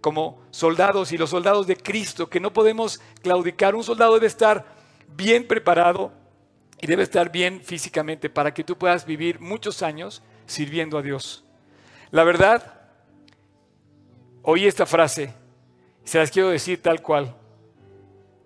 [0.02, 3.76] Como soldados y los soldados de Cristo, que no podemos claudicar.
[3.76, 4.66] Un soldado debe estar
[5.16, 6.12] bien preparado
[6.80, 11.46] y debe estar bien físicamente para que tú puedas vivir muchos años sirviendo a Dios.
[12.10, 12.82] La verdad,
[14.42, 15.34] oí esta frase,
[16.04, 17.36] se las quiero decir tal cual.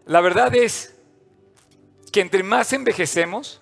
[0.06, 0.95] La verdad es
[2.16, 3.62] que entre más envejecemos,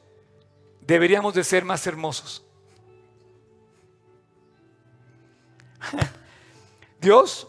[0.79, 2.45] deberíamos de ser más hermosos.
[7.01, 7.47] Dios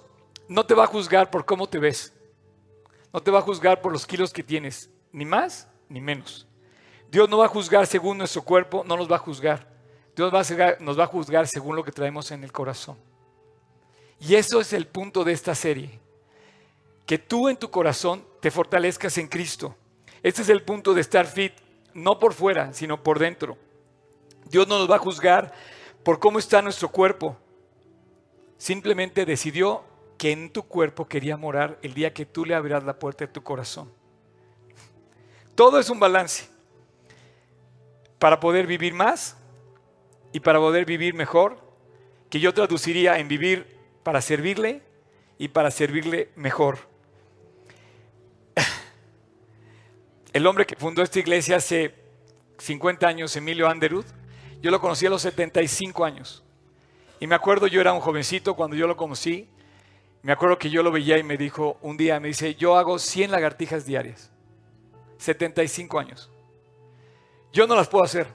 [0.48, 2.14] no te va a juzgar por cómo te ves.
[3.12, 6.48] No te va a juzgar por los kilos que tienes, ni más ni menos.
[7.11, 9.68] Dios no va a juzgar según nuestro cuerpo, no nos va a juzgar.
[10.16, 10.32] Dios
[10.80, 12.96] nos va a juzgar según lo que traemos en el corazón.
[14.20, 16.00] Y eso es el punto de esta serie.
[17.05, 19.76] Que tú en tu corazón te fortalezcas en Cristo.
[20.25, 21.53] Este es el punto de estar fit,
[21.93, 23.59] no por fuera, sino por dentro.
[24.47, 25.53] Dios no nos va a juzgar
[26.03, 27.37] por cómo está nuestro cuerpo.
[28.57, 29.85] Simplemente decidió
[30.16, 33.33] que en tu cuerpo quería morar el día que tú le abrirás la puerta de
[33.33, 33.93] tu corazón.
[35.55, 36.49] Todo es un balance
[38.18, 39.37] para poder vivir más
[40.33, 41.59] y para poder vivir mejor,
[42.31, 44.81] que yo traduciría en vivir para servirle
[45.37, 46.93] y para servirle mejor.
[50.35, 51.95] El hombre que fundó esta iglesia hace
[52.59, 54.05] 50 años, Emilio Anderud,
[54.61, 56.43] yo lo conocí a los 75 años.
[57.20, 59.49] Y me acuerdo, yo era un jovencito cuando yo lo conocí.
[60.22, 62.99] Me acuerdo que yo lo veía y me dijo, un día me dice, yo hago
[62.99, 64.32] 100 lagartijas diarias.
[65.18, 66.28] 75 años.
[67.53, 68.26] Yo no las puedo hacer.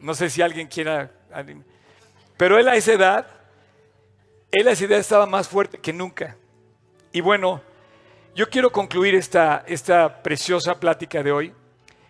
[0.00, 1.12] No sé si alguien quiera...
[2.36, 3.26] Pero él a esa edad,
[4.52, 6.36] él a esa edad estaba más fuerte que nunca.
[7.10, 7.62] Y bueno,
[8.34, 11.52] yo quiero concluir esta, esta preciosa plática de hoy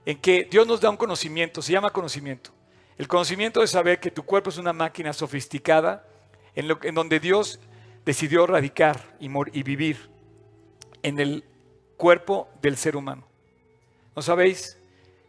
[0.06, 2.50] en que Dios nos da un conocimiento, se llama conocimiento.
[2.96, 6.06] El conocimiento de saber que tu cuerpo es una máquina sofisticada
[6.54, 7.60] en, lo, en donde Dios
[8.06, 10.10] decidió radicar y, y vivir
[11.02, 11.44] en el
[11.96, 13.26] cuerpo del ser humano.
[14.16, 14.78] ¿No sabéis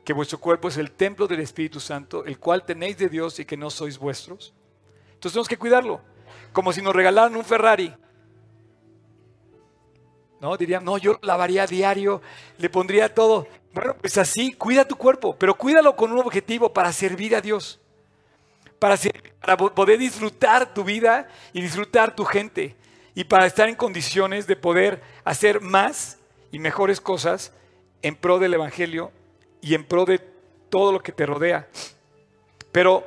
[0.06, 3.46] que vuestro cuerpo es el templo del Espíritu Santo, el cual tenéis de Dios y
[3.46, 4.54] que no sois vuestros?
[5.14, 6.00] Entonces tenemos que cuidarlo,
[6.54, 7.94] como si nos regalaran un Ferrari.
[10.40, 10.58] ¿No?
[10.58, 12.22] Dirían, no, yo lavaría diario,
[12.58, 13.48] le pondría todo.
[13.74, 17.80] Bueno, pues así, cuida tu cuerpo, pero cuídalo con un objetivo para servir a Dios,
[18.80, 18.98] para,
[19.42, 22.76] para poder disfrutar tu vida y disfrutar tu gente,
[23.14, 26.18] y para estar en condiciones de poder hacer más
[26.52, 27.52] y mejores cosas
[28.02, 29.12] en pro del Evangelio
[29.62, 30.20] y en pro de
[30.70, 31.68] todo lo que te rodea.
[32.72, 33.04] Pero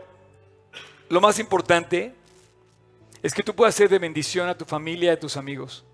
[1.09, 2.15] lo más importante
[3.23, 5.85] es que tú puedas ser de bendición a tu familia y a tus amigos.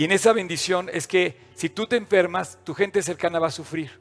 [0.00, 3.50] Y en esa bendición es que si tú te enfermas, tu gente cercana va a
[3.50, 4.00] sufrir.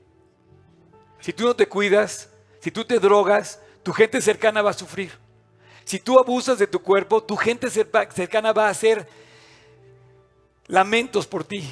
[1.20, 2.30] Si tú no te cuidas,
[2.62, 5.12] si tú te drogas, tu gente cercana va a sufrir.
[5.84, 9.10] Si tú abusas de tu cuerpo, tu gente cercana va a hacer
[10.68, 11.70] lamentos por ti.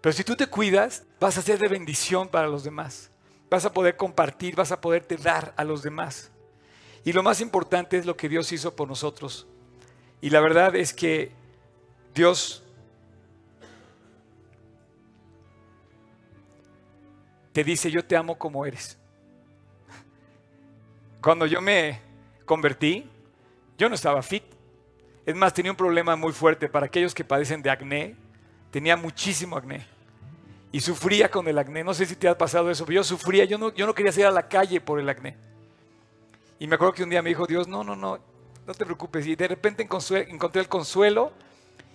[0.00, 3.10] Pero si tú te cuidas, vas a ser de bendición para los demás.
[3.50, 6.30] Vas a poder compartir, vas a poderte dar a los demás.
[7.04, 9.48] Y lo más importante es lo que Dios hizo por nosotros.
[10.20, 11.32] Y la verdad es que
[12.14, 12.62] Dios
[17.58, 18.96] te dice, yo te amo como eres.
[21.20, 22.00] Cuando yo me
[22.44, 23.10] convertí,
[23.76, 24.44] yo no estaba fit.
[25.26, 28.14] Es más, tenía un problema muy fuerte para aquellos que padecen de acné.
[28.70, 29.84] Tenía muchísimo acné.
[30.70, 31.82] Y sufría con el acné.
[31.82, 33.44] No sé si te ha pasado eso, pero yo sufría.
[33.44, 35.36] Yo no, yo no quería salir a la calle por el acné.
[36.60, 38.20] Y me acuerdo que un día me dijo Dios, no, no, no,
[38.68, 39.26] no te preocupes.
[39.26, 41.32] Y de repente encontré el consuelo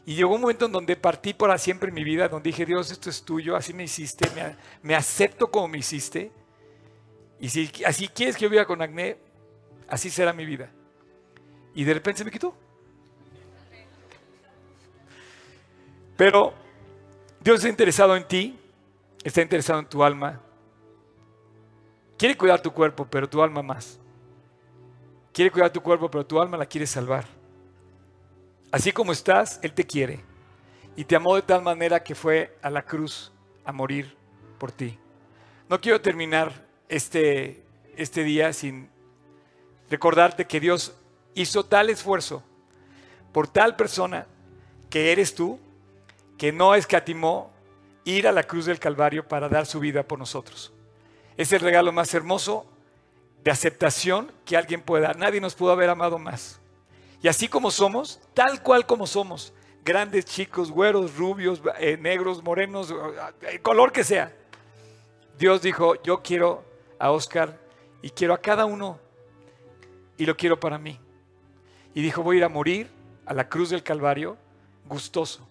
[0.06, 2.92] Y llegó un momento en donde partí para siempre en mi vida, donde dije, Dios,
[2.92, 6.32] esto es tuyo, así me hiciste, me, me acepto como me hiciste.
[7.40, 9.18] Y si así quieres que yo viva con acné,
[9.88, 10.70] así será mi vida.
[11.74, 12.54] Y de repente se me quitó.
[16.18, 16.54] Pero
[17.40, 18.60] Dios está interesado en ti,
[19.24, 20.42] está interesado en tu alma.
[22.18, 24.00] Quiere cuidar tu cuerpo, pero tu alma más.
[25.34, 27.26] Quiere cuidar tu cuerpo, pero tu alma la quiere salvar.
[28.74, 30.20] Así como estás, Él te quiere.
[30.96, 33.32] Y te amó de tal manera que fue a la cruz
[33.64, 34.18] a morir
[34.58, 34.98] por ti.
[35.70, 37.64] No quiero terminar este,
[37.96, 38.90] este día sin
[39.92, 40.92] recordarte que Dios
[41.36, 42.44] hizo tal esfuerzo
[43.32, 44.26] por tal persona
[44.90, 45.60] que eres tú,
[46.36, 47.52] que no escatimó
[48.06, 50.74] ir a la cruz del Calvario para dar su vida por nosotros.
[51.38, 52.66] Es el regalo más hermoso
[53.44, 55.18] de aceptación que alguien pueda dar.
[55.20, 56.60] Nadie nos pudo haber amado más.
[57.24, 59.54] Y así como somos, tal cual como somos,
[59.86, 62.94] grandes, chicos, güeros, rubios, eh, negros, morenos,
[63.50, 64.36] el color que sea,
[65.40, 66.66] Dios dijo, yo quiero
[67.00, 67.58] a Oscar
[68.02, 69.00] y quiero a cada uno
[70.18, 71.00] y lo quiero para mí.
[71.94, 72.92] Y dijo, voy a ir a morir
[73.26, 74.38] a la cruz del Calvario
[74.86, 75.48] gustoso.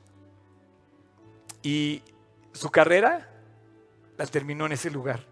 [1.63, 2.03] Y
[2.53, 3.31] su carrera
[4.19, 5.25] la terminó en ese lugar.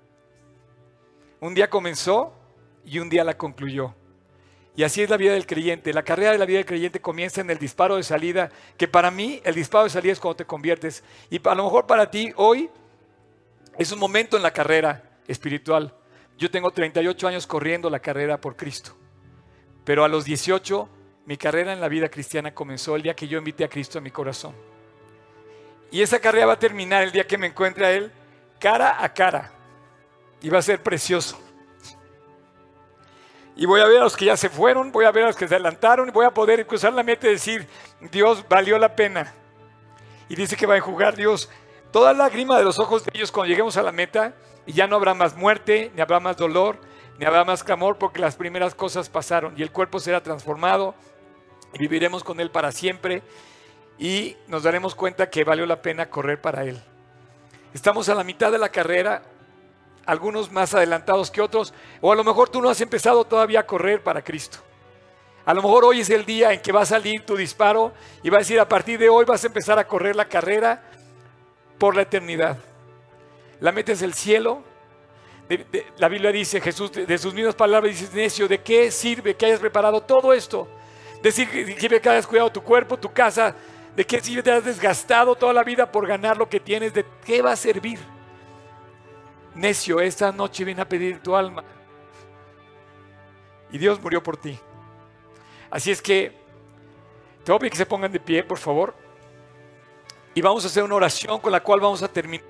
[1.39, 2.33] Un día comenzó
[2.83, 3.95] y un día la concluyó.
[4.77, 5.93] Y así es la vida del creyente.
[5.93, 9.11] La carrera de la vida del creyente comienza en el disparo de salida, que para
[9.11, 11.03] mí el disparo de salida es cuando te conviertes.
[11.29, 12.71] Y a lo mejor para ti hoy
[13.79, 15.95] es un momento en la carrera espiritual.
[16.39, 18.97] Yo tengo 38 años corriendo la carrera por Cristo.
[19.85, 20.89] Pero a los 18
[21.27, 24.01] mi carrera en la vida cristiana comenzó el día que yo invité a Cristo a
[24.01, 24.55] mi corazón.
[25.91, 28.11] Y esa carrera va a terminar el día que me encuentre a Él
[28.59, 29.53] cara a cara.
[30.41, 31.39] Y va a ser precioso.
[33.57, 35.37] Y voy a ver a los que ya se fueron, voy a ver a los
[35.37, 37.67] que se adelantaron, y voy a poder cruzar la meta y decir,
[38.11, 39.35] Dios valió la pena.
[40.29, 41.51] Y dice que va a enjugar Dios
[41.91, 44.35] toda lágrima de los ojos de ellos cuando lleguemos a la meta
[44.65, 46.79] y ya no habrá más muerte, ni habrá más dolor,
[47.19, 50.95] ni habrá más clamor porque las primeras cosas pasaron y el cuerpo será transformado
[51.75, 53.23] y viviremos con Él para siempre
[53.99, 56.81] y nos daremos cuenta que valió la pena correr para Él.
[57.75, 59.23] Estamos a la mitad de la carrera,
[60.07, 63.67] algunos más adelantados que otros, o a lo mejor tú no has empezado todavía a
[63.67, 64.59] correr para Cristo.
[65.45, 67.93] A lo mejor hoy es el día en que va a salir tu disparo
[68.23, 70.83] y va a decir a partir de hoy vas a empezar a correr la carrera
[71.79, 72.59] por la eternidad.
[73.59, 74.63] La metes el cielo.
[75.97, 79.61] la Biblia dice, Jesús, de, sus mismas palabras, dice, necio, ¿de qué sirve que hayas
[79.61, 80.69] preparado todo esto?
[81.23, 83.55] Decir que, que hayas cuidado tu cuerpo, tu casa,
[83.97, 86.95] ¿de qué sirve te has desgastado toda la vida por ganar lo que tienes?
[86.95, 87.99] ¿De qué va a servir?
[89.55, 91.65] Necio, esta noche viene a pedir tu alma.
[93.73, 94.59] Y Dios murió por ti.
[95.71, 96.33] Así es que,
[97.45, 98.95] te voy a que se pongan de pie, por favor.
[100.35, 102.47] Y vamos a hacer una oración con la cual vamos a terminar.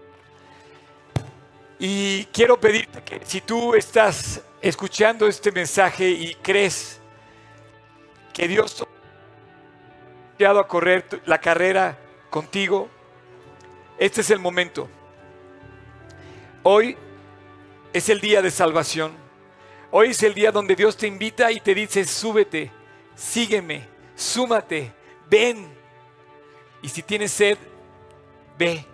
[1.78, 7.00] Y quiero pedirte que si tú estás escuchando este mensaje y crees
[8.34, 8.86] que Dios
[10.36, 11.98] te ha a correr la carrera
[12.28, 12.88] contigo,
[13.98, 14.88] este es el momento.
[16.62, 16.96] Hoy
[17.92, 19.12] es el día de salvación.
[19.90, 22.70] Hoy es el día donde Dios te invita y te dice, súbete,
[23.14, 24.92] sígueme, súmate,
[25.28, 25.72] ven.
[26.82, 27.56] Y si tienes sed,
[28.58, 28.84] ve.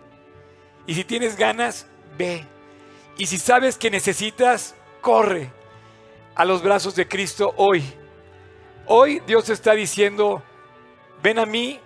[0.86, 1.86] Y si tienes ganas,
[2.16, 2.44] ve.
[3.18, 5.50] Y si sabes que necesitas, corre
[6.36, 7.82] a los brazos de Cristo hoy.
[8.86, 10.42] Hoy Dios está diciendo,
[11.20, 11.80] ven a mí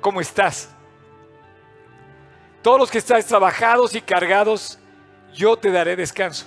[0.00, 0.71] como estás.
[2.62, 4.78] Todos los que estáis trabajados y cargados,
[5.34, 6.46] yo te daré descanso.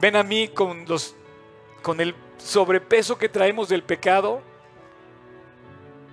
[0.00, 1.14] Ven a mí con, los,
[1.82, 4.40] con el sobrepeso que traemos del pecado.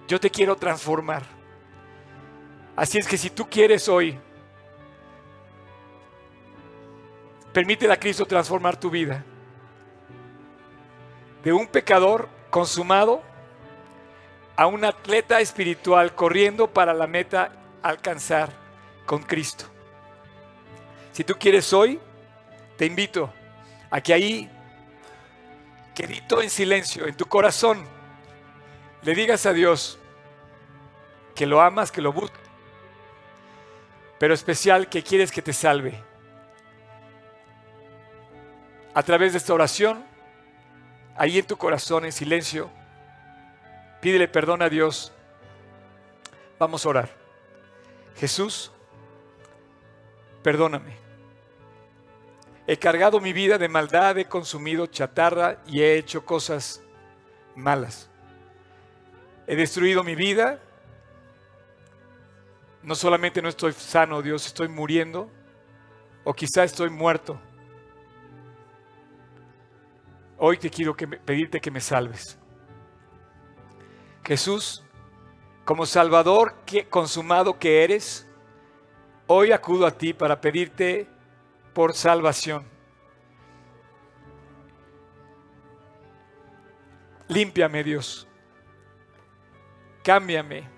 [0.07, 1.23] Yo te quiero transformar.
[2.75, 4.19] Así es que si tú quieres hoy,
[7.53, 9.23] permite a Cristo transformar tu vida.
[11.41, 13.21] De un pecador consumado
[14.57, 17.51] a un atleta espiritual corriendo para la meta
[17.89, 18.49] alcanzar
[19.05, 19.65] con Cristo.
[21.11, 21.99] Si tú quieres hoy,
[22.77, 23.31] te invito
[23.91, 24.49] a que ahí,
[25.93, 27.85] quedito en silencio, en tu corazón,
[29.03, 29.99] le digas a Dios
[31.35, 32.41] que lo amas, que lo buscas,
[34.17, 36.03] pero especial que quieres que te salve.
[38.95, 40.03] A través de esta oración,
[41.15, 42.69] ahí en tu corazón, en silencio,
[44.01, 45.13] pídele perdón a Dios.
[46.57, 47.24] Vamos a orar.
[48.15, 48.71] Jesús,
[50.41, 50.95] perdóname.
[52.67, 56.81] He cargado mi vida de maldad, he consumido chatarra y he hecho cosas
[57.55, 58.09] malas.
[59.47, 60.59] he destruido mi vida.
[62.81, 65.29] No solamente no estoy sano, Dios, estoy muriendo.
[66.23, 67.39] O quizá estoy muerto.
[70.37, 72.37] Hoy te quiero pedirte que me salves.
[74.23, 74.84] Jesús,
[75.65, 78.27] como Salvador que, consumado que eres,
[79.25, 81.07] hoy acudo a ti para pedirte
[81.73, 82.63] por salvación.
[87.27, 88.27] Límpiame, Dios.
[90.03, 90.69] Cámbiame.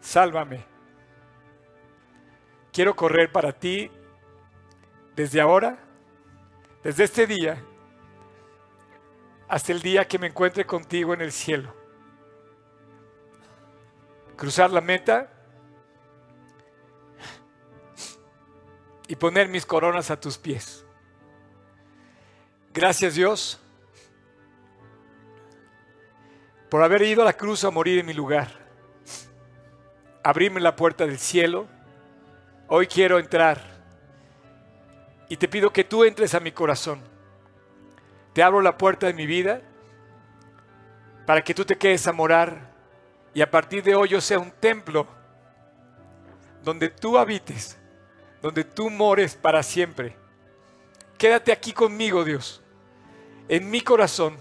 [0.00, 0.64] Sálvame.
[2.72, 3.90] Quiero correr para ti
[5.16, 5.78] desde ahora,
[6.84, 7.64] desde este día,
[9.48, 11.74] hasta el día que me encuentre contigo en el cielo.
[14.36, 15.30] Cruzar la meta
[19.06, 20.84] y poner mis coronas a tus pies.
[22.72, 23.60] Gracias Dios
[26.68, 28.48] por haber ido a la cruz a morir en mi lugar.
[30.24, 31.68] Abrirme la puerta del cielo.
[32.66, 33.62] Hoy quiero entrar
[35.28, 37.13] y te pido que tú entres a mi corazón.
[38.34, 39.62] Te abro la puerta de mi vida
[41.26, 42.70] para que tú te quedes a morar
[43.32, 45.06] y a partir de hoy yo sea un templo
[46.62, 47.78] donde tú habites,
[48.42, 50.16] donde tú mores para siempre.
[51.16, 52.60] Quédate aquí conmigo, Dios
[53.48, 54.36] en mi corazón.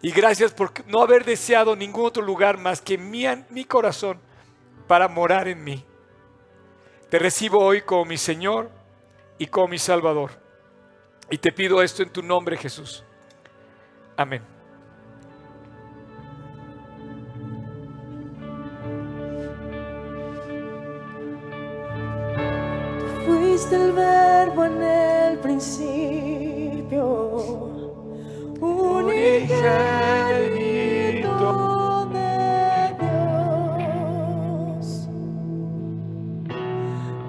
[0.00, 4.20] Y gracias por no haber deseado ningún otro lugar más que mi, corazón
[4.86, 5.84] para morar en mí.
[7.10, 8.70] Te recibo hoy como mi Señor
[9.38, 10.30] y como mi Salvador.
[11.30, 13.04] Y te pido esto en tu nombre, Jesús.
[14.16, 14.58] Amén.
[23.58, 27.04] fuiste el verbo en el principio
[28.60, 29.68] unigénito
[32.12, 32.94] de
[34.78, 35.08] Dios,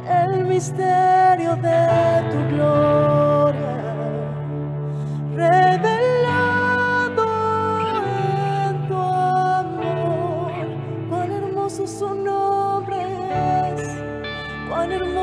[0.07, 3.08] el misterio de tu gloria,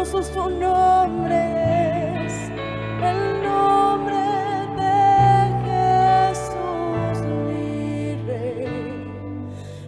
[0.07, 2.33] hermoso su nombre es,
[3.03, 4.15] el nombre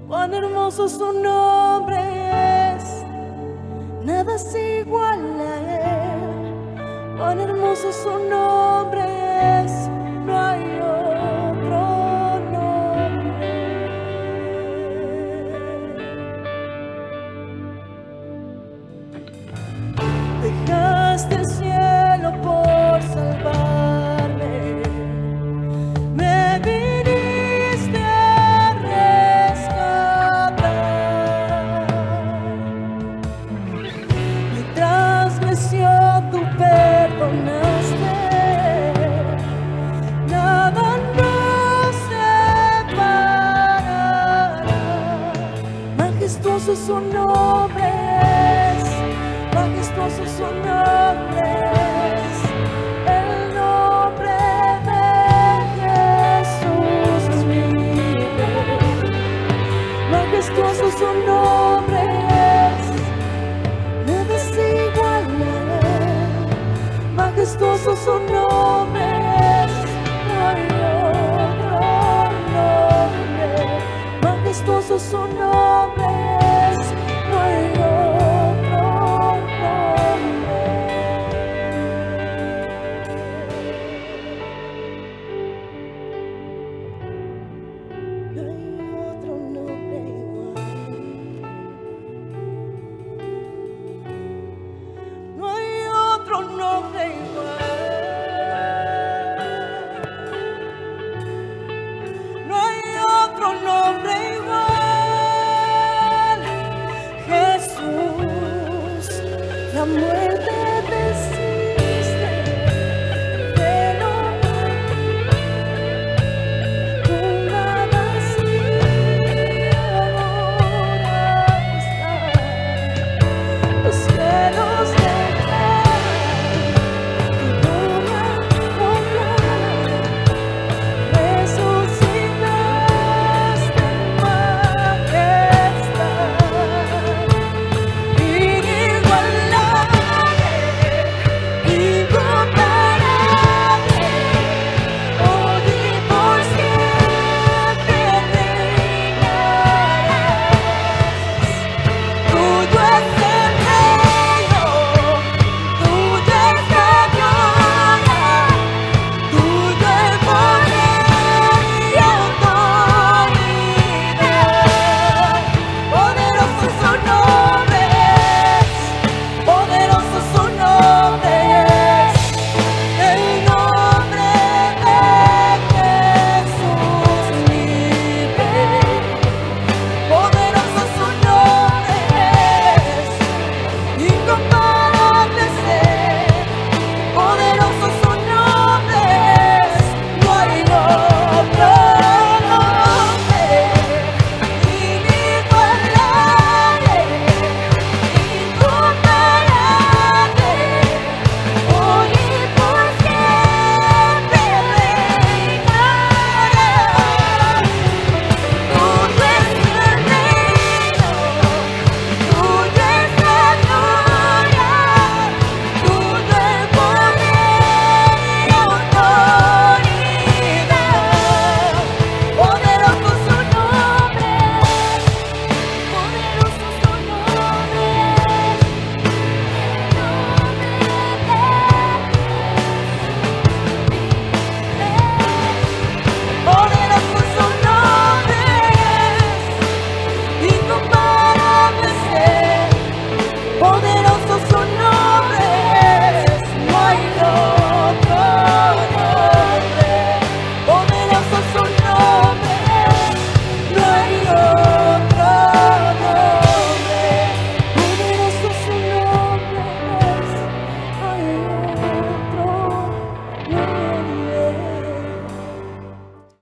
[0.08, 1.96] cuán hermoso su nombre
[2.74, 3.04] es,
[4.02, 8.57] nada es igual a él, cuán hermoso su nombre
[46.98, 47.57] Majestuoso su